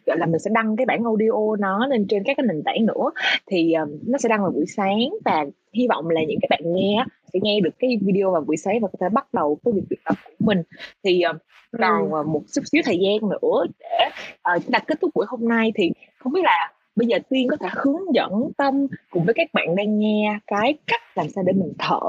[0.07, 2.85] gọi là mình sẽ đăng cái bản audio nó lên trên các cái nền tảng
[2.85, 3.11] nữa
[3.51, 6.61] thì um, nó sẽ đăng vào buổi sáng và hy vọng là những cái bạn
[6.65, 9.73] nghe sẽ nghe được cái video vào buổi sáng và có thể bắt đầu cái
[9.73, 10.63] việc luyện tập của mình
[11.03, 11.37] thì um,
[11.79, 12.23] còn ừ.
[12.23, 14.09] một chút xíu thời gian nữa để
[14.55, 17.47] uh, chúng ta kết thúc buổi hôm nay thì không biết là bây giờ tiên
[17.49, 21.43] có thể hướng dẫn tâm cùng với các bạn đang nghe cái cách làm sao
[21.47, 21.99] để mình thở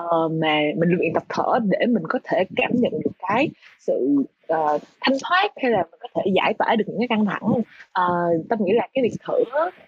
[0.00, 3.48] uh, mà mình luyện tập thở để mình có thể cảm nhận được cái
[3.78, 4.14] sự
[4.52, 7.48] uh, thanh thoát hay là mình có thể giải tỏa được những cái căng thẳng.
[7.50, 9.34] Uh, tâm nghĩ là cái việc thở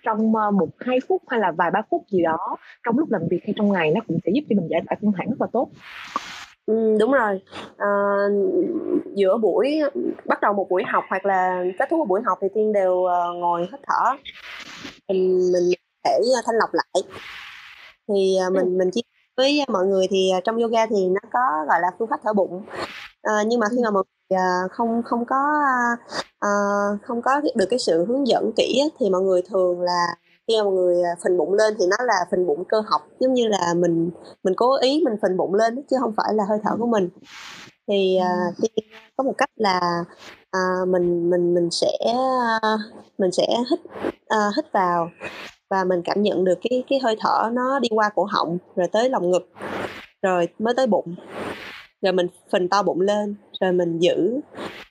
[0.03, 3.41] trong một hai phút hay là vài ba phút gì đó trong lúc làm việc
[3.45, 5.47] hay trong ngày nó cũng sẽ giúp cho mình giải tỏa căng thẳng rất là
[5.53, 5.69] tốt.
[6.67, 7.41] Ừ, đúng rồi.
[7.77, 7.89] À,
[9.15, 9.81] giữa buổi
[10.27, 12.93] bắt đầu một buổi học hoặc là kết thúc một buổi học thì tiên đều
[12.93, 14.17] uh, ngồi hít thở.
[15.09, 15.71] Mình mình
[16.05, 17.03] để thanh lọc lại.
[18.09, 19.01] Thì uh, mình mình chia
[19.37, 22.63] với mọi người thì trong yoga thì nó có gọi là phương pháp thở bụng.
[23.23, 25.61] À, nhưng mà khi mà mọi người uh, không không có
[26.47, 30.07] uh, không có được cái sự hướng dẫn kỹ thì mọi người thường là
[30.49, 33.35] khi mà người à, phình bụng lên thì nó là phình bụng cơ học giống
[33.35, 34.11] như là mình
[34.45, 37.09] mình cố ý mình phình bụng lên chứ không phải là hơi thở của mình.
[37.89, 38.71] Thì uh,
[39.17, 40.05] có một cách là
[40.57, 42.81] uh, mình mình mình sẽ uh,
[43.19, 43.81] mình sẽ hít
[44.35, 45.11] uh, hít vào
[45.71, 48.89] và mình cảm nhận được cái cái hơi thở nó đi qua cổ họng rồi
[48.89, 49.49] tới lòng ngực
[50.23, 51.15] rồi mới tới bụng.
[52.03, 54.41] Rồi mình phình to bụng lên rồi mình giữ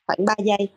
[0.08, 0.70] khoảng 3 giây.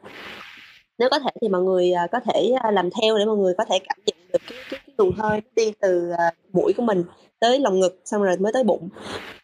[0.99, 3.79] Nếu có thể thì mọi người có thể làm theo để mọi người có thể
[3.79, 7.05] cảm nhận được cái, cái, cái luồng hơi đi từ uh, mũi của mình
[7.41, 8.89] tới lồng ngực xong rồi mới tới bụng.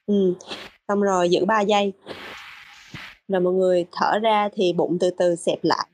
[0.06, 0.34] Ừ.
[0.88, 1.92] xong rồi giữ 3 giây.
[3.28, 5.86] Rồi mọi người thở ra thì bụng từ từ xẹp lại.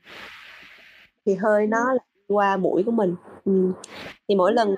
[1.25, 1.97] Thì hơi nó
[2.27, 3.15] qua mũi của mình.
[3.45, 3.71] Ừ.
[4.27, 4.75] thì mỗi lần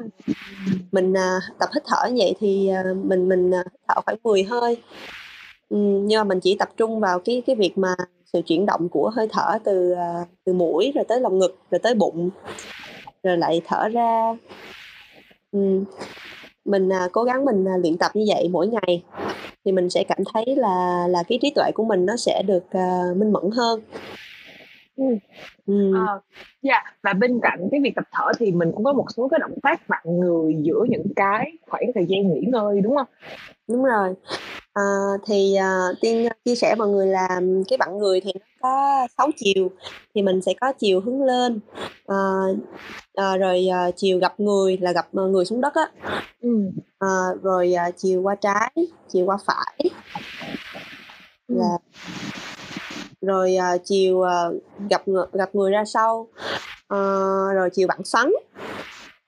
[0.92, 3.52] mình uh, tập hít thở như vậy thì uh, mình mình
[3.88, 4.78] thở khoảng 10 hơi.
[5.70, 7.96] Ừ, nhưng mà mình chỉ tập trung vào cái cái việc mà
[8.34, 9.96] sự chuyển động của hơi thở từ
[10.46, 12.30] từ mũi rồi tới lồng ngực rồi tới bụng
[13.24, 14.36] rồi lại thở ra
[15.51, 15.84] ừ.
[16.65, 19.03] mình à, cố gắng mình à, luyện tập như vậy mỗi ngày
[19.65, 22.63] thì mình sẽ cảm thấy là là cái trí tuệ của mình nó sẽ được
[22.65, 23.82] uh, minh mẫn hơn
[24.99, 25.05] Ừ.
[25.65, 25.93] Ừ.
[26.07, 26.22] Ờ,
[26.61, 26.84] yeah.
[27.03, 29.59] và bên cạnh cái việc tập thở thì mình cũng có một số cái động
[29.63, 33.07] tác vặn người giữa những cái khoảng thời gian nghỉ ngơi đúng không?
[33.67, 34.13] Đúng rồi.
[34.80, 39.08] À, thì uh, tiên chia sẻ mọi người là cái vặn người thì nó có
[39.18, 39.72] 6 chiều
[40.16, 41.60] thì mình sẽ có chiều hướng lên.
[42.08, 42.18] À,
[43.16, 45.92] à, rồi à, chiều gặp người là gặp người xuống đất á.
[46.42, 46.50] Ừ.
[47.00, 47.08] à,
[47.44, 48.72] rồi à, chiều qua trái
[49.14, 49.90] chiều qua phải.
[51.48, 51.78] Là
[53.22, 54.50] rồi à, chiều à,
[54.90, 55.02] gặp
[55.34, 56.28] gặp người ra sau.
[56.88, 56.98] À,
[57.54, 58.32] rồi chiều vặn xoắn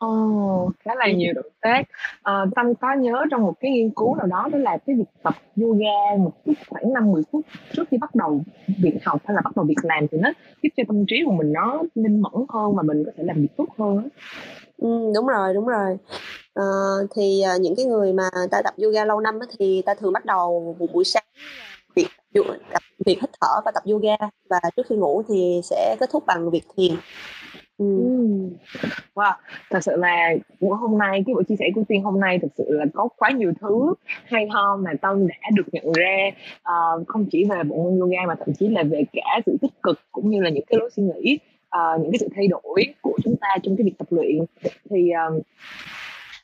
[0.01, 1.83] Ồ, khá là nhiều động tác.
[2.21, 5.03] Ờ, Tâm có nhớ trong một cái nghiên cứu nào đó đó là cái việc
[5.23, 7.41] tập yoga một chút khoảng 5-10 phút
[7.73, 8.41] trước khi bắt đầu
[8.81, 10.29] việc học hay là bắt đầu việc làm thì nó
[10.63, 13.41] giúp cho tâm trí của mình nó minh mẫn hơn và mình có thể làm
[13.41, 14.03] việc tốt hơn á.
[14.77, 15.97] Ừm, đúng rồi, đúng rồi.
[16.53, 16.63] Ờ,
[17.15, 20.13] thì, ờ, những cái người mà ta tập yoga lâu năm á, thì ta thường
[20.13, 21.23] bắt đầu một buổi sáng
[21.95, 22.07] việc
[22.73, 24.15] tập việc hít thở và tập yoga
[24.49, 26.91] và trước khi ngủ thì sẽ kết thúc bằng việc thiền.
[27.81, 28.49] Ừm.
[29.15, 29.33] Wow,
[29.69, 32.51] thật sự là buổi hôm nay cái buổi chia sẻ của Tiên hôm nay thực
[32.57, 33.93] sự là có quá nhiều thứ
[34.25, 36.17] hay ho mà Tân đã được nhận ra,
[36.63, 39.71] ờ, không chỉ về bộ môn yoga mà thậm chí là về cả sự tích
[39.83, 42.83] cực cũng như là những cái lối suy nghĩ, ờ, những cái sự thay đổi
[43.01, 44.45] của chúng ta trong cái việc tập luyện.
[44.89, 45.41] Thì, ờ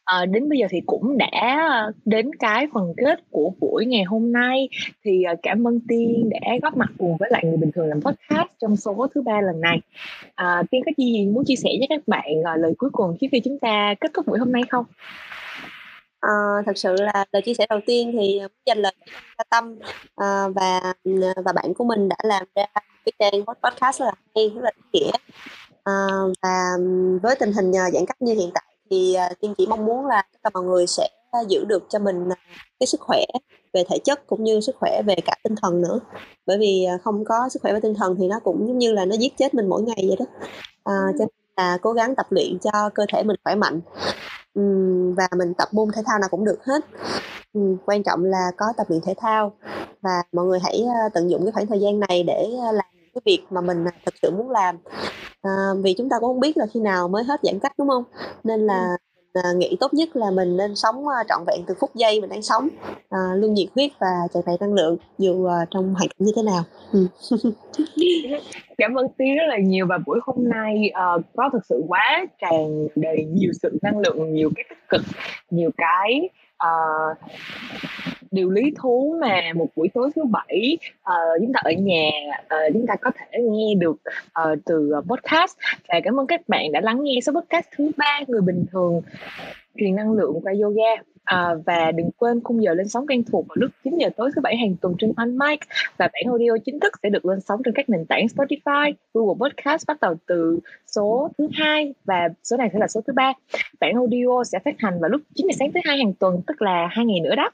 [0.08, 4.32] à, đến bây giờ thì cũng đã đến cái phần kết của buổi ngày hôm
[4.32, 4.70] nay
[5.04, 8.02] thì ờ, cảm ơn Tiên đã góp mặt cùng với lại người bình thường làm
[8.02, 9.80] podcast trong số thứ ba lần này.
[10.36, 13.28] À, Tiên có gì muốn chia sẻ với các bạn à, lời cuối cùng trước
[13.32, 14.86] khi chúng ta kết thúc buổi hôm nay không?
[16.20, 16.32] À,
[16.66, 18.94] thật sự là lời chia sẻ đầu tiên thì muốn dành lời
[19.38, 19.76] cho tâm
[20.16, 20.94] à, và
[21.46, 22.66] và bạn của mình đã làm ra
[23.06, 25.12] cái trang podcast rất là hay rất là ý nghĩa
[25.84, 25.94] à,
[26.42, 26.72] và
[27.22, 30.24] với tình hình giãn cách như hiện tại thì uh, tiên chỉ mong muốn là
[30.34, 31.10] tất cả mọi người sẽ
[31.48, 32.30] giữ được cho mình
[32.80, 33.26] cái sức khỏe
[33.74, 36.00] về thể chất cũng như sức khỏe về cả tinh thần nữa.
[36.46, 39.06] Bởi vì không có sức khỏe về tinh thần thì nó cũng giống như là
[39.06, 40.26] nó giết chết mình mỗi ngày vậy đó.
[40.84, 41.28] À, cho nên
[41.58, 43.82] là cố gắng tập luyện cho cơ thể mình khỏe mạnh.
[44.60, 46.86] Uhm, và mình tập môn thể thao nào cũng được hết.
[47.58, 49.54] Uhm, quan trọng là có tập luyện thể thao.
[50.02, 53.44] Và mọi người hãy tận dụng cái khoảng thời gian này để làm cái việc
[53.50, 54.78] mà mình thật sự muốn làm
[55.48, 57.88] à, vì chúng ta cũng không biết là khi nào mới hết giãn cách đúng
[57.88, 58.04] không?
[58.44, 58.98] Nên là
[59.34, 62.30] à, nghĩ tốt nhất là mình nên sống à, trọn vẹn từ phút giây mình
[62.30, 62.70] đang sống
[63.10, 66.32] à, luôn nhiệt huyết và tràn đầy năng lượng dù à, trong hoàn cảnh như
[66.36, 66.64] thế nào.
[66.92, 67.08] Ừ.
[68.78, 72.26] cảm ơn tiên rất là nhiều và buổi hôm nay uh, có thực sự quá
[72.42, 75.02] tràn đầy nhiều sự năng lượng nhiều cái tích cực
[75.50, 76.30] nhiều cái
[76.66, 77.18] uh,
[78.32, 80.78] điều lý thú mà một buổi tối thứ bảy
[81.10, 82.10] uh, chúng ta ở nhà
[82.40, 83.98] uh, chúng ta có thể nghe được
[84.42, 85.58] uh, từ podcast.
[85.88, 89.02] Và cảm ơn các bạn đã lắng nghe số podcast thứ ba người bình thường
[89.78, 91.04] truyền năng lượng qua yoga.
[91.28, 94.32] À, và đừng quên khung giờ lên sóng quen thuộc vào lúc 9 giờ tối
[94.36, 95.60] thứ bảy hàng tuần trên On Mic
[95.98, 99.36] và bản audio chính thức sẽ được lên sóng trên các nền tảng Spotify, Google
[99.40, 100.60] Podcast bắt đầu từ
[100.96, 103.34] số thứ hai và số này sẽ là số thứ ba.
[103.80, 106.62] Bản audio sẽ phát hành vào lúc 9 giờ sáng thứ hai hàng tuần tức
[106.62, 107.50] là hai ngày nữa đó.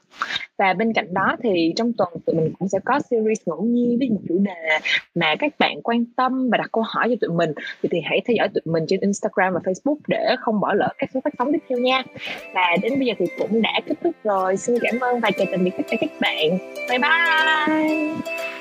[0.58, 3.98] Và bên cạnh đó thì trong tuần tụi mình cũng sẽ có series ngẫu nhiên
[3.98, 4.78] với một chủ đề
[5.14, 7.52] mà các bạn quan tâm và đặt câu hỏi cho tụi mình
[7.82, 10.88] thì, thì hãy theo dõi tụi mình trên Instagram và Facebook để không bỏ lỡ
[10.98, 12.02] các số phát sóng tiếp theo nha.
[12.54, 14.56] Và đến bây giờ thì cũng đã kết thúc rồi.
[14.56, 16.58] Xin cảm ơn và chào tạm biệt tất cả các bạn.
[16.88, 18.53] Bye bye.